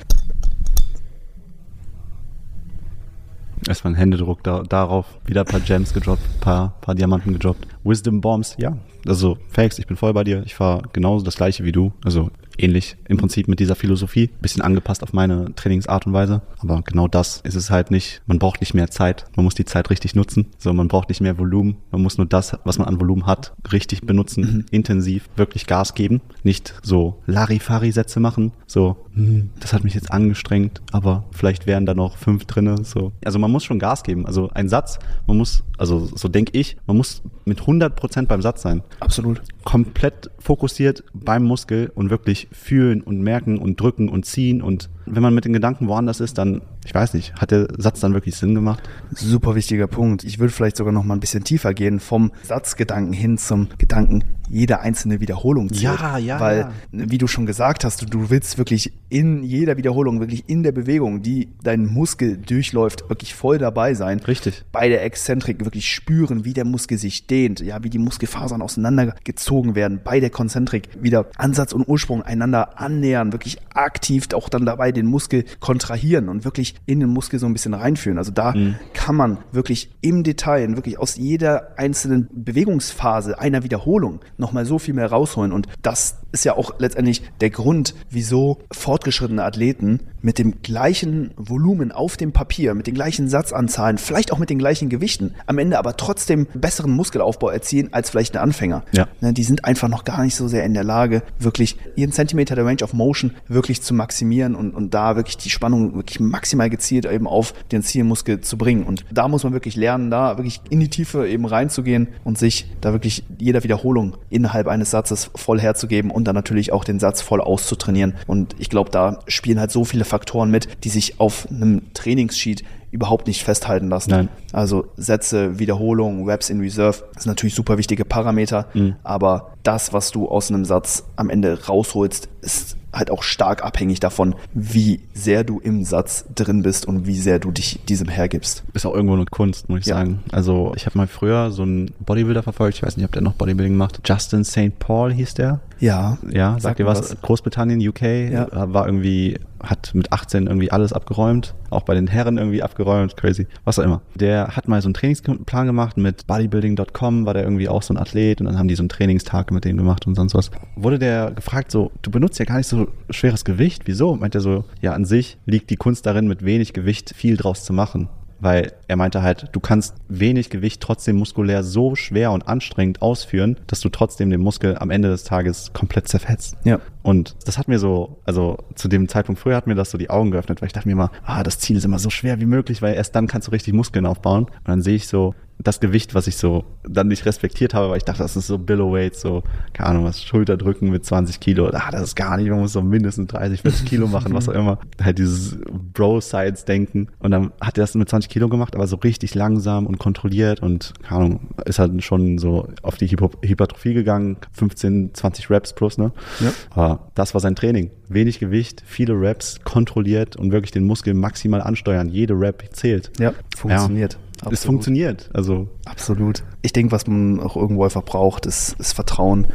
Erstmal 3.68 3.94
ein 3.94 3.98
Händedruck 3.98 4.44
da, 4.44 4.62
darauf, 4.62 5.08
wieder 5.26 5.42
ein 5.42 5.48
paar 5.48 5.60
Gems 5.60 5.92
gedroppt, 5.92 6.22
paar, 6.40 6.76
paar 6.82 6.94
Diamanten 6.94 7.34
gedroppt. 7.34 7.68
Wisdom 7.84 8.22
Bombs, 8.22 8.56
ja. 8.60 8.78
Also, 9.08 9.40
Fakes, 9.50 9.80
ich 9.80 9.88
bin 9.88 9.98
voll 9.98 10.14
bei 10.14 10.24
dir. 10.24 10.44
Ich 10.46 10.54
fahre 10.54 10.84
genauso 10.94 11.26
das 11.26 11.36
gleiche 11.36 11.64
wie 11.64 11.72
du. 11.72 11.94
Also 12.04 12.30
ähnlich 12.58 12.98
im 13.08 13.18
Prinzip 13.18 13.48
mit 13.48 13.60
dieser 13.60 13.76
Philosophie. 13.76 14.30
Bisschen 14.42 14.62
angepasst 14.62 15.04
auf 15.04 15.14
meine 15.14 15.54
Trainingsart 15.56 16.08
und 16.08 16.14
Weise. 16.14 16.42
Aber 16.60 16.82
genau 16.82 17.08
das 17.08 17.42
ist 17.42 17.56
es 17.56 17.70
halt 17.70 17.92
nicht. 17.92 18.22
Man 18.26 18.40
braucht 18.40 18.62
nicht 18.62 18.74
mehr 18.74 18.90
Zeit. 18.90 19.26
Man 19.36 19.44
muss 19.44 19.56
die 19.56 19.66
Zeit 19.66 19.90
richtig 19.90 20.16
nutzen. 20.16 20.48
So, 20.58 20.74
man 20.74 20.88
braucht 20.88 21.10
nicht 21.10 21.22
mehr 21.22 21.38
Volumen. 21.38 21.78
Man 21.92 22.02
muss 22.02 22.18
nur 22.18 22.28
das, 22.28 22.58
was 22.64 22.78
man 22.78 22.88
an 22.88 23.00
Volumen 23.00 23.26
hat, 23.26 23.54
richtig 23.72 24.02
benutzen, 24.02 24.42
mhm. 24.42 24.66
intensiv, 24.72 25.30
wirklich 25.36 25.68
Gas 25.68 25.94
geben. 25.94 26.22
Nicht 26.44 26.74
so 26.82 27.22
Larifari-Sätze 27.26 28.20
machen. 28.20 28.52
So, 28.68 28.98
hm, 29.14 29.50
das 29.60 29.74
hat 29.74 29.84
mich 29.84 29.94
jetzt 29.94 30.12
angestrengt, 30.12 30.82
aber 30.92 31.26
vielleicht 31.32 31.68
wären 31.68 31.86
da 31.86 31.94
noch 31.94 32.18
fünf 32.18 32.46
drinne. 32.46 32.84
So. 32.84 33.14
Also 33.24 33.40
man 33.40 33.52
muss 33.52 33.64
schon 33.64 33.80
Gas 33.80 34.04
geben. 34.04 34.26
Also 34.26 34.50
ein 34.54 34.70
Satz, 34.70 35.00
man 35.28 35.38
muss, 35.38 35.64
also 35.78 36.10
so 36.16 36.28
denke 36.28 36.58
ich, 36.58 36.78
man 36.86 36.98
muss 36.98 37.22
mit 37.46 37.62
100 37.62 37.96
Prozent 37.96 38.28
beim 38.28 38.42
Satz 38.42 38.62
sein. 38.62 38.84
Absolut. 39.00 39.42
Komplett 39.64 40.30
fokussiert 40.40 41.04
beim 41.14 41.44
Muskel 41.44 41.92
und 41.96 42.10
wirklich 42.10 42.45
fühlen 42.52 43.02
und 43.02 43.22
merken 43.22 43.58
und 43.58 43.80
drücken 43.80 44.10
und 44.10 44.26
ziehen 44.26 44.62
und 44.62 44.90
wenn 45.06 45.22
man 45.22 45.34
mit 45.34 45.46
den 45.46 45.54
Gedanken 45.54 45.88
woanders 45.88 46.20
ist, 46.20 46.38
dann, 46.38 46.62
ich 46.86 46.94
weiß 46.94 47.14
nicht, 47.14 47.36
hat 47.36 47.52
der 47.52 47.68
Satz 47.78 48.00
dann 48.00 48.14
wirklich 48.14 48.36
Sinn 48.36 48.56
gemacht? 48.56 48.84
Super 49.12 49.56
wichtiger 49.56 49.88
Punkt. 49.88 50.24
Ich 50.24 50.40
würde 50.40 50.52
vielleicht 50.52 50.78
sogar 50.78 50.94
noch 50.94 51.04
mal 51.04 51.14
ein 51.14 51.20
bisschen 51.20 51.44
tiefer 51.44 51.74
gehen, 51.74 52.00
vom 52.00 52.32
Satzgedanken 52.44 53.14
hin 53.14 53.38
zum 53.38 53.70
Gedanken, 53.78 54.24
jede 54.50 54.80
einzelne 54.80 55.20
Wiederholung 55.20 55.70
zählt. 55.70 56.00
Ja, 56.00 56.18
ja. 56.18 56.40
Weil, 56.40 56.60
ja. 56.60 56.72
wie 56.92 57.18
du 57.18 57.28
schon 57.28 57.46
gesagt 57.46 57.84
hast, 57.84 58.02
du, 58.02 58.06
du 58.06 58.30
willst 58.30 58.58
wirklich 58.58 58.94
in 59.10 59.44
jeder 59.44 59.78
Wiederholung, 59.78 60.20
wirklich 60.20 60.48
in 60.48 60.64
der 60.64 60.72
Bewegung, 60.72 61.22
die 61.22 61.50
deinen 61.64 61.88
Muskel 61.88 62.38
durchläuft, 62.38 63.10
wirklich 63.10 63.34
voll 63.34 63.58
dabei 63.58 63.94
sein. 63.94 64.20
Richtig. 64.20 64.64
Bei 64.72 64.90
der 64.90 65.04
Exzentrik 65.04 65.64
wirklich 65.64 65.90
spüren, 65.90 66.46
wie 66.46 66.54
der 66.54 66.66
Muskel 66.66 66.98
sich 66.98 67.28
dehnt, 67.28 67.60
ja, 67.60 67.84
wie 67.84 67.90
die 67.90 68.00
Muskelfasern 68.00 68.62
auseinandergezogen 68.62 69.76
werden. 69.76 70.02
Bei 70.04 70.20
der 70.20 70.30
Konzentrik 70.30 70.90
wieder 71.00 71.28
Ansatz 71.38 71.74
und 71.74 71.88
Ursprung 71.88 72.22
einander 72.22 72.80
annähern, 72.80 73.32
wirklich 73.32 73.58
aktiv 73.74 74.28
auch 74.34 74.50
dann 74.50 74.66
dabei 74.66 74.92
den 74.96 75.06
Muskel 75.06 75.46
kontrahieren 75.60 76.30
und 76.30 76.46
wirklich 76.46 76.76
in 76.86 77.00
den 77.00 77.10
Muskel 77.10 77.40
so 77.40 77.46
ein 77.46 77.54
bisschen 77.54 77.74
reinführen. 77.74 78.18
Also 78.18 78.32
da 78.32 78.54
mhm. 78.54 78.76
kann 78.94 79.16
man 79.16 79.38
wirklich 79.52 79.92
im 80.02 80.24
Detail, 80.24 80.76
wirklich 80.76 80.98
aus 81.00 81.16
jeder 81.16 81.78
einzelnen 81.78 82.28
Bewegungsphase 82.32 83.40
einer 83.40 83.64
Wiederholung 83.64 84.22
nochmal 84.38 84.66
so 84.66 84.80
viel 84.80 84.94
mehr 84.94 85.12
rausholen. 85.12 85.52
Und 85.52 85.68
das 85.82 86.18
ist 86.36 86.44
ja 86.44 86.56
auch 86.56 86.76
letztendlich 86.80 87.24
der 87.42 87.50
Grund, 87.50 87.96
wieso 88.10 88.60
fortgeschrittene 88.72 89.44
Athleten 89.44 90.02
mit 90.22 90.38
dem 90.38 90.62
gleichen 90.62 91.32
Volumen 91.38 91.92
auf 91.92 92.18
dem 92.18 92.32
Papier, 92.32 92.74
mit 92.74 92.88
den 92.88 92.96
gleichen 92.96 93.30
Satzanzahlen, 93.30 93.98
vielleicht 93.98 94.34
auch 94.34 94.38
mit 94.38 94.50
den 94.50 94.60
gleichen 94.60 94.90
Gewichten, 94.90 95.34
am 95.46 95.58
Ende 95.60 95.80
aber 95.80 95.98
trotzdem 95.98 96.48
besseren 96.54 96.92
Muskelaufbau 96.92 97.50
erzielen 97.50 97.90
als 97.92 98.10
vielleicht 98.10 98.36
ein 98.36 98.44
Anfänger. 98.44 98.84
Ja. 98.92 99.08
Ne, 99.22 99.34
die 99.34 99.44
sind 99.44 99.66
einfach 99.66 99.88
noch 99.88 100.04
gar 100.04 100.24
nicht 100.24 100.36
so 100.36 100.48
sehr 100.48 100.66
in 100.66 100.74
der 100.74 100.84
Lage, 100.84 101.24
wirklich 101.40 101.78
ihren 101.96 102.12
Zentimeter 102.12 102.56
der 102.56 102.66
Range 102.66 102.84
of 102.84 102.94
Motion 102.94 103.32
wirklich 103.48 103.82
zu 103.82 103.94
maximieren 103.94 104.56
und, 104.56 104.74
und 104.74 104.94
da 104.94 105.16
wirklich 105.16 105.38
die 105.38 105.50
Spannung 105.50 105.96
wirklich 105.96 106.20
maximal 106.20 106.70
gezielt 106.70 107.06
eben 107.06 107.28
auf 107.28 107.54
den 107.72 107.82
Zielmuskel 107.82 108.42
zu 108.42 108.58
bringen. 108.58 108.84
Und 108.84 109.06
da 109.12 109.28
muss 109.28 109.44
man 109.44 109.54
wirklich 109.54 109.76
lernen, 109.76 110.12
da 110.12 110.38
wirklich 110.38 110.60
in 110.70 110.80
die 110.82 110.90
Tiefe 110.90 111.28
eben 111.28 111.46
reinzugehen 111.46 112.10
und 112.24 112.38
sich 112.38 112.66
da 112.82 112.92
wirklich 112.92 113.24
jeder 113.38 113.64
Wiederholung 113.64 114.18
innerhalb 114.30 114.68
eines 114.68 114.92
Satzes 114.92 115.30
voll 115.36 115.62
herzugeben 115.62 116.12
und 116.12 116.25
dann 116.26 116.36
natürlich 116.36 116.72
auch 116.72 116.84
den 116.84 117.00
Satz 117.00 117.22
voll 117.22 117.42
auszutrainieren. 117.42 118.16
Und 118.28 118.56
ich 118.60 118.70
glaube, 118.70 118.90
da 118.90 119.20
spielen 119.28 119.60
halt 119.60 119.72
so 119.72 119.86
viele 119.86 120.06
Faktoren 120.06 120.52
mit, 120.52 120.68
die 120.84 120.90
sich 120.90 121.20
auf 121.20 121.48
einem 121.50 121.94
Trainingssheet 121.94 122.64
überhaupt 122.92 123.28
nicht 123.28 123.44
festhalten 123.44 123.90
lassen. 123.90 124.10
Nein. 124.10 124.30
Also 124.54 124.88
Sätze, 124.96 125.60
Wiederholungen, 125.60 126.26
Reps 126.26 126.50
in 126.50 126.62
Reserve 126.62 127.04
sind 127.18 127.28
natürlich 127.28 127.54
super 127.54 127.78
wichtige 127.78 128.06
Parameter, 128.06 128.68
mhm. 128.74 128.96
aber 129.04 129.54
das, 129.64 129.92
was 129.92 130.12
du 130.12 130.30
aus 130.30 130.50
einem 130.50 130.64
Satz 130.64 131.04
am 131.18 131.30
Ende 131.30 131.66
rausholst, 131.68 132.30
ist 132.42 132.78
halt 132.96 133.12
auch 133.12 133.24
stark 133.24 133.64
abhängig 133.64 134.00
davon, 134.00 134.36
wie 134.54 135.02
sehr 135.14 135.44
du 135.44 135.60
im 135.60 135.84
Satz 135.84 136.26
drin 136.34 136.64
bist 136.64 136.88
und 136.88 137.06
wie 137.06 137.18
sehr 137.18 137.40
du 137.40 137.52
dich 137.52 137.80
diesem 137.88 138.08
hergibst. 138.08 138.64
Ist 138.74 138.86
auch 138.86 138.94
irgendwo 138.94 139.16
eine 139.16 139.26
Kunst, 139.26 139.70
muss 139.70 139.82
ich 139.82 139.86
ja. 139.86 139.98
sagen. 139.98 140.24
Also 140.32 140.74
ich 140.76 140.86
habe 140.86 140.98
mal 140.98 141.08
früher 141.08 141.52
so 141.52 141.64
einen 141.64 141.92
Bodybuilder 142.00 142.44
verfolgt, 142.44 142.78
ich 142.78 142.84
weiß 142.84 142.98
nicht, 142.98 143.06
ob 143.06 143.12
der 143.12 143.22
noch 143.22 143.34
Bodybuilding 143.34 143.76
macht. 143.76 144.02
Justin 144.08 144.44
St. 144.44 144.80
Paul 144.80 145.14
hieß 145.14 145.36
der. 145.36 145.60
Ja. 145.80 146.18
Ja, 146.32 146.58
sagt, 146.60 146.80
ihr 146.80 146.86
was? 146.86 147.00
was? 147.00 147.22
Großbritannien, 147.22 147.86
UK, 147.86 148.02
ja. 148.02 148.48
war 148.74 148.86
irgendwie, 148.86 149.40
hat 149.62 149.92
mit 149.94 150.12
18 150.12 150.48
irgendwie 150.48 150.72
alles 150.72 150.94
abgeräumt, 150.94 151.54
auch 151.70 151.84
bei 151.84 151.94
den 151.94 152.08
Herren 152.08 152.38
irgendwie 152.38 152.64
abgeräumt, 152.64 153.18
crazy, 153.18 153.48
was 153.66 153.80
auch 153.80 153.84
immer. 153.84 154.02
Der 154.16 154.56
hat 154.56 154.68
mal 154.68 154.82
so 154.82 154.88
einen 154.88 154.94
Trainingsplan 154.94 155.68
gemacht 155.68 155.98
mit 155.98 156.28
bodybuilding.com, 156.28 157.26
war 157.26 157.34
der 157.34 157.44
irgendwie 157.44 157.68
auch 157.68 157.84
so 157.84 157.94
ein 157.94 157.98
Athlet 157.98 158.40
und 158.40 158.48
dann 158.48 158.58
haben 158.58 158.68
die 158.68 158.76
so 158.76 158.84
einen 158.84 158.90
Trainingstag 158.90 159.52
mit 159.52 159.66
dem 159.66 159.78
gemacht 159.78 160.08
und 160.08 160.16
sonst 160.16 160.34
was. 160.34 160.52
Wurde 160.76 161.00
der 161.00 161.32
gefragt 161.32 161.72
so, 161.72 161.92
du 162.02 162.12
benutzt 162.12 162.40
ja 162.40 162.46
gar 162.46 162.58
nicht 162.58 162.68
so 162.68 162.85
schweres 163.10 163.46
Gewicht, 163.46 163.84
wieso? 163.86 164.16
Meint 164.16 164.36
er 164.36 164.42
so, 164.42 164.66
ja, 164.82 164.94
an 164.94 165.06
sich 165.06 165.38
liegt 165.46 165.70
die 165.70 165.76
Kunst 165.76 166.06
darin, 166.06 166.28
mit 166.28 166.44
wenig 166.46 166.74
Gewicht 166.74 167.14
viel 167.16 167.38
draus 167.38 167.64
zu 167.64 167.74
machen 167.74 168.10
weil 168.40 168.74
er 168.88 168.96
meinte 168.96 169.22
halt, 169.22 169.50
du 169.54 169.60
kannst 169.60 169.96
wenig 170.08 170.50
Gewicht 170.50 170.82
trotzdem 170.82 171.16
muskulär 171.16 171.64
so 171.64 171.96
schwer 171.96 172.32
und 172.32 172.48
anstrengend 172.48 173.02
ausführen, 173.02 173.58
dass 173.68 173.80
du 173.80 173.90
trotzdem 173.90 174.30
den 174.30 174.42
Muskel 174.42 174.78
am 174.78 174.92
Ende 174.92 175.10
des 175.10 175.24
Tages 175.24 175.72
komplett 175.74 176.08
zerfetzt. 176.08 176.58
Ja. 176.64 176.80
Und 177.02 177.36
das 177.46 177.58
hat 177.58 177.68
mir 177.68 177.80
so, 177.80 178.20
also 178.26 178.58
zu 178.76 178.88
dem 178.88 179.08
Zeitpunkt 179.08 179.40
früher 179.40 179.56
hat 179.56 179.68
mir 179.68 179.76
das 179.76 179.92
so 179.92 179.98
die 179.98 180.10
Augen 180.10 180.32
geöffnet, 180.32 180.62
weil 180.62 180.68
ich 180.68 180.74
dachte 180.74 180.88
mir 180.88 180.94
immer, 180.94 181.12
ah, 181.24 181.44
das 181.44 181.60
Ziel 181.60 181.78
ist 181.78 181.86
immer 181.86 182.00
so 182.00 182.10
schwer 182.10 182.40
wie 182.40 182.46
möglich, 182.46 182.82
weil 182.82 182.96
erst 182.96 183.16
dann 183.16 183.28
kannst 183.28 183.48
du 183.48 183.52
richtig 183.52 183.74
Muskeln 183.74 184.06
aufbauen. 184.06 184.46
Und 184.46 184.68
dann 184.68 184.82
sehe 184.82 184.96
ich 184.96 185.08
so, 185.08 185.34
das 185.58 185.80
Gewicht, 185.80 186.14
was 186.14 186.28
ich 186.28 186.38
so 186.38 186.66
dann 186.88 187.08
nicht 187.08 187.26
respektiert 187.26 187.74
habe, 187.74 187.90
weil 187.90 187.98
ich 187.98 188.04
dachte, 188.04 188.24
das 188.24 188.36
ist 188.36 188.48
so 188.48 188.58
Billowweight, 188.58 189.16
so, 189.16 189.44
keine 189.74 189.90
Ahnung, 189.90 190.04
was, 190.04 190.22
Schulterdrücken 190.22 190.90
mit 190.90 191.06
20 191.06 191.40
Kilo. 191.40 191.70
Ah, 191.74 191.92
das 191.92 192.02
ist 192.02 192.16
gar 192.16 192.38
nicht, 192.38 192.50
man 192.50 192.60
muss 192.60 192.74
so 192.74 192.82
mindestens 192.82 193.28
30, 193.28 193.62
40 193.62 193.86
Kilo 193.90 194.08
machen, 194.08 194.34
was 194.34 194.50
auch 194.50 194.54
immer. 194.54 194.80
Halt 195.02 195.18
dieses 195.18 195.58
Bro-Sides-Denken. 195.94 197.08
Und 197.20 197.32
dann 197.32 197.52
hat 197.62 197.78
er 197.78 197.84
das 197.84 197.96
mit 197.96 198.10
20 198.10 198.30
Kilo 198.30 198.50
gemacht, 198.50 198.76
aber 198.76 198.88
so 198.88 198.98
richtig 198.98 199.34
langsam 199.34 199.88
und 199.88 199.98
kontrolliert 199.98 200.62
und, 200.62 200.94
keine 201.04 201.26
Ahnung, 201.26 201.40
ist 201.66 201.80
halt 201.80 202.04
schon 202.04 202.38
so 202.38 202.68
auf 202.82 202.98
die 202.98 203.08
Hypertrophie 203.08 203.94
gegangen, 203.94 204.38
15, 204.54 205.14
20 205.14 205.50
Reps 205.50 205.74
plus, 205.74 205.98
ne? 205.98 206.12
Ja. 206.42 206.52
Aber 206.72 207.12
das 207.16 207.34
war 207.34 207.42
sein 207.42 207.56
Training. 207.56 207.92
Wenig 208.08 208.40
Gewicht, 208.40 208.84
viele 208.86 209.14
Reps, 209.20 209.60
kontrolliert 209.64 210.36
und 210.36 210.52
wirklich 210.52 210.72
den 210.72 210.86
Muskel 210.86 211.14
maximal 211.14 211.62
ansteuern. 211.62 212.10
Jede 212.10 212.34
Rep 212.34 212.64
zählt. 212.74 213.12
Ja, 213.20 213.34
funktioniert. 213.56 214.14
Ja. 214.14 214.20
Absolut. 214.46 214.60
Es 214.60 214.66
funktioniert. 214.66 215.30
Also 215.34 215.68
absolut. 215.86 216.44
Ich 216.62 216.74
denke, 216.74 216.92
was 216.92 217.08
man 217.08 217.40
auch 217.40 217.56
irgendwo 217.56 217.84
einfach 217.84 218.04
braucht, 218.04 218.46
ist, 218.46 218.80
ist 218.80 218.94
Vertrauen 218.94 219.48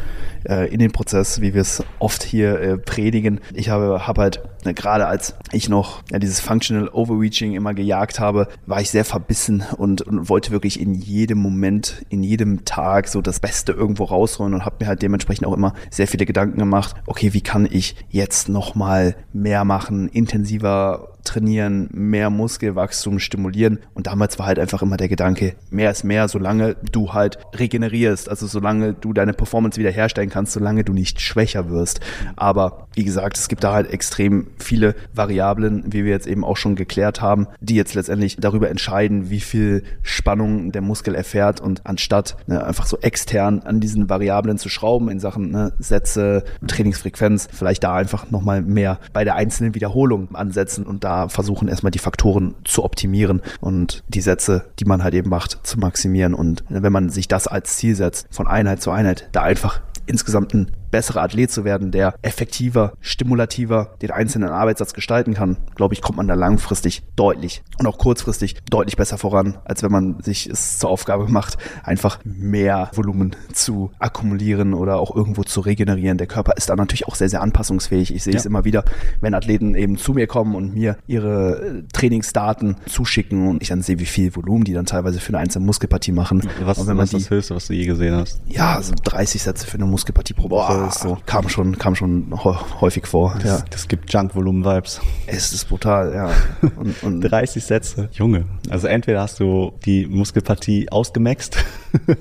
in 0.44 0.79
den 0.79 0.92
Prozess, 0.92 1.40
wie 1.40 1.55
wir 1.55 1.61
es 1.61 1.83
oft 1.98 2.22
hier 2.22 2.61
äh, 2.61 2.79
predigen. 2.79 3.40
Ich 3.55 3.68
habe 3.68 4.07
hab 4.07 4.18
halt 4.18 4.40
äh, 4.64 4.74
gerade 4.74 5.07
als 5.07 5.35
ich 5.53 5.68
noch 5.68 6.03
ja, 6.11 6.18
dieses 6.18 6.40
Functional 6.40 6.88
Overreaching 6.88 7.55
immer 7.55 7.74
gejagt 7.74 8.20
habe, 8.20 8.48
war 8.66 8.81
ich 8.81 8.90
sehr 8.90 9.05
verbissen 9.05 9.62
und, 9.76 10.03
und 10.03 10.29
wollte 10.29 10.50
wirklich 10.50 10.81
in 10.81 10.94
jedem 10.94 11.38
Moment, 11.38 12.05
in 12.09 12.22
jedem 12.22 12.64
Tag 12.64 13.09
so 13.09 13.22
das 13.22 13.40
Beste 13.40 13.72
irgendwo 13.72 14.05
rausholen 14.05 14.55
und 14.55 14.64
habe 14.64 14.76
mir 14.81 14.88
halt 14.88 15.03
dementsprechend 15.03 15.46
auch 15.46 15.55
immer 15.55 15.74
sehr 15.90 16.09
viele 16.09 16.26
Gedanken 16.26 16.59
gemacht. 16.59 16.94
Okay, 17.07 17.33
wie 17.33 17.40
kann 17.40 17.68
ich 17.70 17.96
jetzt 18.11 18.48
noch 18.48 18.74
mal 18.74 19.16
mehr 19.33 19.64
machen, 19.64 20.09
intensiver 20.09 21.11
trainieren, 21.24 21.88
mehr 21.92 22.31
Muskelwachstum 22.31 23.18
stimulieren. 23.18 23.81
Und 23.94 24.07
damals 24.07 24.38
war 24.38 24.46
halt 24.46 24.59
einfach 24.59 24.83
immer 24.83 24.96
der 24.96 25.09
Gedanke, 25.09 25.55
mehr 25.70 25.90
ist 25.90 26.05
mehr, 26.05 26.29
solange 26.29 26.76
du 26.92 27.12
halt 27.12 27.38
regenerierst, 27.55 28.29
also 28.29 28.46
solange 28.46 28.94
du 28.94 29.12
deine 29.12 29.33
Performance 29.33 29.79
wiederherstellen 29.79 30.29
kannst, 30.30 30.52
solange 30.52 30.84
du 30.84 30.92
nicht 30.92 31.20
schwächer 31.20 31.70
wirst. 31.70 32.00
Aber 32.36 32.86
wie 32.94 33.04
gesagt, 33.04 33.38
es 33.38 33.48
gibt 33.48 33.64
da 33.64 33.72
halt 33.72 33.90
extrem 33.90 34.48
viele 34.58 34.94
Variablen, 35.14 35.84
wie 35.86 36.04
wir 36.04 36.10
jetzt 36.10 36.26
eben 36.26 36.44
auch 36.44 36.56
schon 36.56 36.74
geklärt 36.74 37.20
haben, 37.20 37.46
die 37.60 37.74
jetzt 37.74 37.94
letztendlich 37.94 38.36
darüber 38.36 38.70
entscheiden, 38.70 39.30
wie 39.30 39.40
viel 39.40 39.84
Spannung 40.02 40.72
der 40.72 40.82
Muskel 40.82 41.14
erfährt 41.14 41.60
und 41.60 41.86
anstatt 41.86 42.36
ne, 42.46 42.64
einfach 42.64 42.86
so 42.86 42.98
extern 42.98 43.60
an 43.60 43.80
diesen 43.80 44.08
Variablen 44.08 44.58
zu 44.58 44.68
schrauben 44.68 45.08
in 45.08 45.20
Sachen 45.20 45.50
ne, 45.50 45.72
Sätze, 45.78 46.44
Trainingsfrequenz, 46.66 47.48
vielleicht 47.52 47.84
da 47.84 47.94
einfach 47.94 48.30
nochmal 48.30 48.62
mehr 48.62 48.98
bei 49.12 49.24
der 49.24 49.36
einzelnen 49.36 49.74
Wiederholung 49.74 50.34
ansetzen 50.34 50.84
und 50.86 51.04
da 51.04 51.28
versuchen 51.28 51.68
erstmal 51.68 51.90
die 51.90 51.98
Faktoren 51.98 52.54
zu 52.64 52.84
optimieren 52.84 53.42
und 53.60 54.02
die 54.08 54.20
Sätze, 54.20 54.66
die 54.78 54.84
man 54.84 55.02
halt 55.04 55.14
eben 55.14 55.30
macht, 55.30 55.66
zu 55.66 55.78
maximieren 55.78 56.34
und 56.34 56.64
wenn 56.68 56.92
man 56.92 57.10
sich 57.10 57.28
das 57.28 57.46
als 57.46 57.76
Ziel 57.76 57.94
setzt, 57.94 58.26
von 58.30 58.46
Einheit 58.46 58.82
zu 58.82 58.90
Einheit, 58.90 59.28
da 59.32 59.42
einfach 59.42 59.80
insgesamt 60.10 60.54
einen 60.54 60.70
bessere 60.90 61.20
Athlet 61.20 61.50
zu 61.50 61.64
werden, 61.64 61.90
der 61.90 62.14
effektiver, 62.22 62.92
stimulativer 63.00 63.94
den 64.03 64.11
einzelnen 64.11 64.50
Arbeitssatz 64.50 64.92
gestalten 64.92 65.35
kann, 65.35 65.57
glaube 65.74 65.94
ich, 65.94 66.03
kommt 66.03 66.16
man 66.16 66.29
da 66.29 66.35
langfristig 66.35 67.03
deutlich 67.16 67.62
und 67.79 67.87
auch 67.87 67.98
kurzfristig 67.98 68.57
deutlich 68.70 68.96
besser 68.96 69.18
voran, 69.18 69.59
als 69.64 69.83
wenn 69.83 69.92
man 69.92 70.20
sich 70.22 70.48
es 70.48 70.79
zur 70.79 70.90
Aufgabe 70.90 71.29
macht, 71.29 71.59
einfach 71.83 72.18
mehr 72.24 72.90
Volumen 72.94 73.37
zu 73.53 73.90
akkumulieren 73.98 74.74
oder 74.74 74.98
auch 74.98 75.14
irgendwo 75.14 75.44
zu 75.44 75.61
regenerieren. 75.61 76.18
Der 76.18 76.26
Körper 76.26 76.57
ist 76.57 76.68
da 76.68 76.76
natürlich 76.76 77.07
auch 77.07 77.14
sehr, 77.14 77.29
sehr 77.29 77.42
anpassungsfähig. 77.42 78.14
Ich 78.14 78.24
sehe 78.24 78.35
ja. 78.35 78.38
es 78.38 78.46
immer 78.46 78.64
wieder, 78.64 78.85
wenn 79.20 79.35
Athleten 79.35 79.74
eben 79.74 79.96
zu 79.96 80.12
mir 80.12 80.26
kommen 80.26 80.55
und 80.55 80.74
mir 80.74 80.96
ihre 81.07 81.61
äh, 81.61 81.83
Trainingsdaten 81.92 82.76
zuschicken 82.87 83.48
und 83.48 83.62
ich 83.62 83.68
dann 83.68 83.83
sehe, 83.83 83.98
wie 83.98 84.07
viel 84.07 84.35
Volumen 84.35 84.64
die 84.64 84.72
dann 84.72 84.87
teilweise 84.87 85.20
für 85.20 85.31
eine 85.31 85.38
einzelne 85.38 85.66
Muskelpartie 85.66 86.12
machen. 86.12 86.48
Was, 86.62 86.79
ist 86.79 87.14
das 87.14 87.31
Höchste, 87.31 87.55
was 87.55 87.66
du 87.66 87.74
je 87.74 87.87
gesehen 87.87 88.14
hast? 88.14 88.40
Ja, 88.46 88.76
also 88.76 88.94
30 89.03 89.42
Sätze 89.42 89.66
für 89.66 89.74
eine 89.74 89.87
Muskelpartie 89.87 90.35
pro 90.35 90.50
Woche. 90.50 90.79
Boah, 90.82 90.92
so. 90.92 91.18
Kam 91.26 91.48
schon, 91.48 91.78
kam 91.78 91.94
schon 91.94 92.32
häufig 92.80 93.06
vor. 93.06 93.34
Das, 93.36 93.44
ja. 93.44 93.64
das 93.70 93.88
gibt 93.88 94.12
Junk-Volumen-Vibes. 94.12 95.00
Es 95.26 95.52
ist 95.52 95.68
brutal, 95.68 96.14
ja. 96.14 96.30
Und, 96.76 97.02
und 97.02 97.20
30 97.30 97.64
Sätze. 97.64 98.08
Junge. 98.12 98.44
Also 98.68 98.86
entweder 98.86 99.20
hast 99.22 99.40
du 99.40 99.72
die 99.84 100.06
Muskelpartie 100.06 100.90
ausgemaxt 100.90 101.56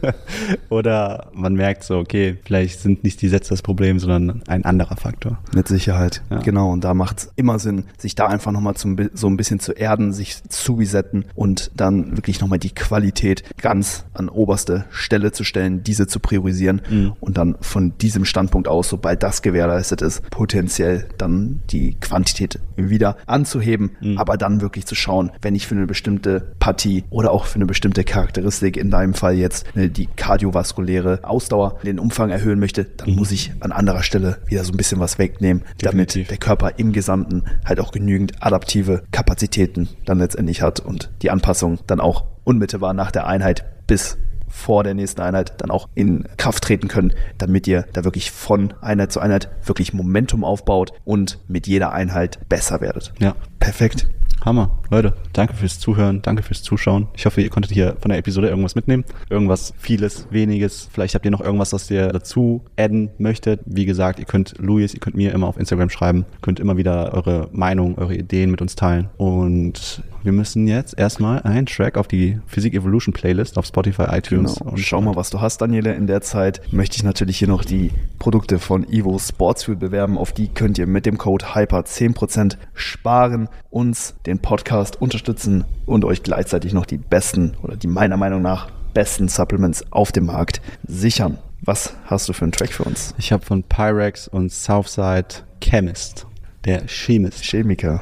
oder 0.70 1.28
man 1.34 1.54
merkt 1.54 1.84
so, 1.84 1.98
okay, 1.98 2.38
vielleicht 2.44 2.80
sind 2.80 3.04
nicht 3.04 3.22
die 3.22 3.30
Sätze 3.30 3.50
das 3.50 3.62
Problem, 3.62 4.00
sondern 4.00 4.44
ein 4.48 4.66
anderer 4.66 4.98
Faktor. 4.98 5.40
Mit 5.54 5.68
Sicherheit, 5.68 6.24
ja. 6.30 6.40
genau. 6.40 6.72
Und 6.72 6.84
da 6.84 6.94
macht 6.94 7.20
es 7.20 7.32
immer 7.36 7.60
Sinn, 7.60 7.86
sich 7.98 8.16
da 8.16 8.28
einfach 8.28 8.52
nochmal 8.52 8.76
so 8.78 9.28
ein 9.28 9.38
bisschen 9.38 9.60
zu 9.60 9.74
erden, 9.74 10.14
sich 10.14 10.44
zu 10.50 10.74
resetten 10.74 11.26
und 11.36 11.72
dann 11.76 12.18
wirklich 12.18 12.42
nochmal 12.42 12.60
die 12.60 12.74
Qualität 12.74 13.44
ganz 13.58 14.06
an 14.14 14.30
oberste 14.30 14.86
Stelle 14.90 15.32
zu 15.32 15.44
stellen, 15.44 15.84
diese 15.84 16.08
zu 16.08 16.20
priorisieren 16.20 16.82
mhm. 16.90 17.14
und 17.20 17.38
dann 17.38 17.56
von 17.62 17.98
diesem 17.98 18.26
Standpunkt 18.50 18.68
aus, 18.68 18.90
sobald 18.90 19.22
das 19.22 19.44
gewährleistet 19.44 20.02
ist, 20.02 20.28
potenziell 20.32 21.08
dann 21.20 21.62
die 21.70 21.96
Quantität 22.00 22.60
wieder 22.76 23.16
anzuheben, 23.28 23.92
mhm. 24.02 24.18
aber 24.18 24.38
dann 24.38 24.62
wirklich 24.62 24.88
zu 24.88 24.96
schauen, 24.96 25.30
wenn 25.44 25.54
ich 25.54 25.68
für 25.68 25.76
eine 25.76 25.86
bestimmte 25.86 26.56
Partie 26.60 27.04
oder 27.12 27.30
auch 27.32 27.46
für 27.46 27.56
eine 27.56 27.68
bestimmte 27.68 28.04
Charakteristik, 28.04 28.76
in 28.76 28.90
deinem 28.90 29.14
Fall 29.14 29.36
jetzt 29.36 29.76
ne, 29.76 29.90
die 29.90 30.08
kardiovaskuläre 30.08 31.20
Ausdauer, 31.22 31.78
den 31.84 32.00
Umfang 32.00 32.32
erhöhen 32.32 32.60
möchte, 32.60 32.86
dann 32.86 33.12
mhm. 33.12 33.18
muss 33.18 33.32
ich 33.32 33.52
an 33.60 33.72
anderer 33.72 34.02
Stelle 34.02 34.40
wieder 34.48 34.64
so 34.64 34.72
ein 34.72 34.78
bisschen 34.78 35.00
was 35.00 35.20
wegnehmen, 35.20 35.64
Definitiv. 35.80 36.28
damit 36.28 36.32
der 36.32 36.38
Körper 36.38 36.80
im 36.80 36.92
Gesamten 36.92 37.44
halt 37.66 37.80
auch 37.80 37.92
genügend 37.92 38.42
adaptive 38.44 39.04
Kapazitäten 39.12 39.90
dann 40.06 40.18
letztendlich 40.18 40.64
hat 40.64 40.80
und 40.80 41.12
die 41.22 41.30
Anpassung 41.30 41.78
dann 41.86 42.00
auch 42.00 42.26
unmittelbar 42.46 42.96
nach 42.96 43.12
der 43.12 43.28
Einheit 43.28 43.64
bis 43.86 44.18
vor 44.50 44.84
der 44.84 44.94
nächsten 44.94 45.22
Einheit 45.22 45.54
dann 45.58 45.72
auch 45.72 45.88
in 45.96 46.28
Kraft 46.38 46.64
treten 46.64 46.88
können, 46.88 47.14
damit 47.38 47.68
ihr 47.68 47.86
da 47.94 48.04
wirklich 48.04 48.32
von 48.32 48.74
Einheit 48.82 49.12
zu 49.12 49.20
Einheit 49.20 49.50
wirklich 49.64 49.94
Momentum 49.94 50.44
aufbaut 50.44 50.92
und 51.06 51.40
mit 51.48 51.68
jeder 51.68 51.94
Einheit 51.94 52.40
besser 52.50 52.82
werdet. 52.82 53.14
Ja. 53.20 53.36
Perfekt. 53.60 54.10
Hammer. 54.44 54.80
Leute, 54.90 55.14
danke 55.34 55.54
fürs 55.54 55.80
Zuhören, 55.80 56.22
danke 56.22 56.44
fürs 56.44 56.64
Zuschauen. 56.64 57.08
Ich 57.16 57.26
hoffe, 57.26 57.42
ihr 57.42 57.50
konntet 57.50 57.72
hier 57.72 57.98
von 58.00 58.10
der 58.10 58.18
Episode 58.18 58.50
irgendwas 58.50 58.76
mitnehmen. 58.76 59.04
Irgendwas, 59.30 59.74
vieles, 59.78 60.28
weniges. 60.32 60.90
Vielleicht 60.92 61.16
habt 61.16 61.26
ihr 61.26 61.32
noch 61.32 61.42
irgendwas, 61.42 61.74
was 61.74 61.90
ihr 61.92 62.08
dazu 62.10 62.64
adden 62.78 63.10
möchtet. 63.18 63.62
Wie 63.66 63.86
gesagt, 63.86 64.20
ihr 64.20 64.26
könnt 64.26 64.56
Luis, 64.58 64.94
ihr 64.94 65.00
könnt 65.00 65.16
mir 65.16 65.34
immer 65.34 65.48
auf 65.48 65.58
Instagram 65.58 65.90
schreiben, 65.90 66.26
könnt 66.42 66.60
immer 66.60 66.78
wieder 66.78 67.14
eure 67.14 67.50
Meinung, 67.52 67.98
eure 67.98 68.16
Ideen 68.16 68.52
mit 68.52 68.62
uns 68.62 68.76
teilen. 68.76 69.10
Und 69.18 70.04
wir 70.24 70.32
müssen 70.32 70.68
jetzt 70.68 70.98
erstmal 70.98 71.42
einen 71.44 71.66
Track 71.66 71.98
auf 71.98 72.08
die 72.08 72.40
Physik 72.48 72.74
Evolution 72.74 73.14
Playlist 73.14 73.58
auf 73.58 73.66
Spotify, 73.66 74.06
iTunes. 74.12 74.56
Genau. 74.56 74.72
Und 74.72 74.80
schau 74.80 75.02
mal, 75.02 75.16
was 75.16 75.30
du 75.30 75.40
hast, 75.42 75.62
Daniele. 75.62 75.94
In 75.94 76.08
der 76.08 76.22
Zeit 76.22 76.62
möchte 76.72 76.98
ich 76.98 77.04
natürlich 77.04 77.38
hier 77.38 77.48
noch 77.48 77.64
die 77.64 77.92
Produkte 78.20 78.60
von 78.60 78.88
Evo 78.88 79.18
Sportsfuel 79.18 79.78
bewerben. 79.78 80.18
Auf 80.18 80.34
die 80.34 80.50
könnt 80.50 80.78
ihr 80.78 80.86
mit 80.86 81.06
dem 81.06 81.18
Code 81.18 81.56
HYPER 81.56 81.86
10% 81.86 82.58
sparen, 82.74 83.50
uns 83.70 84.16
den 84.26 84.40
Podcast 84.40 85.02
unterstützen 85.02 85.66
und 85.86 86.06
euch 86.06 86.22
gleichzeitig 86.22 86.74
noch 86.74 86.86
die 86.86 86.98
besten 86.98 87.56
oder 87.64 87.78
die 87.78 87.88
meiner 87.88 88.18
Meinung 88.18 88.42
nach 88.42 88.70
besten 88.94 89.30
Supplements 89.30 89.86
auf 89.92 90.12
dem 90.12 90.26
Markt 90.26 90.62
sichern. 90.86 91.38
Was 91.62 91.96
hast 92.06 92.30
du 92.30 92.34
für 92.34 92.46
einen 92.46 92.52
Track 92.52 92.74
für 92.74 92.84
uns? 92.84 93.14
Ich 93.18 93.32
habe 93.32 93.46
von 93.46 93.64
Pyrex 93.64 94.28
und 94.28 94.52
Southside 94.52 95.28
Chemist, 95.62 96.28
der 96.66 96.88
Chemist. 96.88 97.44
Chemiker. 97.44 98.02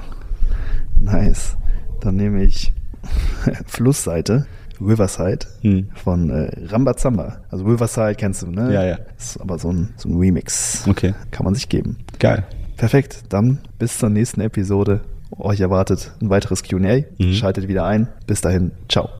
Nice. 1.00 1.58
Dann 2.02 2.16
nehme 2.16 2.44
ich 2.44 2.74
Flussseite, 3.66 4.48
Riverside 4.82 5.46
hm. 5.62 5.90
von 5.96 6.30
äh, 6.30 6.52
Rambazamba. 6.68 7.38
Also 7.50 7.66
Riverside 7.66 8.16
kennst 8.16 8.42
du, 8.42 8.48
ne? 8.48 8.74
Ja, 8.74 8.86
ja. 8.86 8.98
Ist 9.18 9.40
aber 9.40 9.60
so 9.60 9.72
ein, 9.72 9.94
so 9.98 10.10
ein 10.10 10.18
Remix. 10.18 10.86
Okay. 10.88 11.14
Kann 11.32 11.46
man 11.46 11.56
sich 11.56 11.70
geben. 11.70 11.98
Geil. 12.20 12.46
Perfekt. 12.78 13.24
Dann 13.30 13.60
bis 13.80 13.98
zur 13.98 14.10
nächsten 14.10 14.42
Episode. 14.42 15.02
Euch 15.38 15.60
erwartet 15.60 16.14
ein 16.22 16.30
weiteres 16.30 16.64
QA. 16.64 17.04
Mhm. 17.18 17.34
Schaltet 17.34 17.68
wieder 17.68 17.86
ein. 17.86 18.08
Bis 18.28 18.42
dahin. 18.42 18.72
Ciao. 18.88 19.10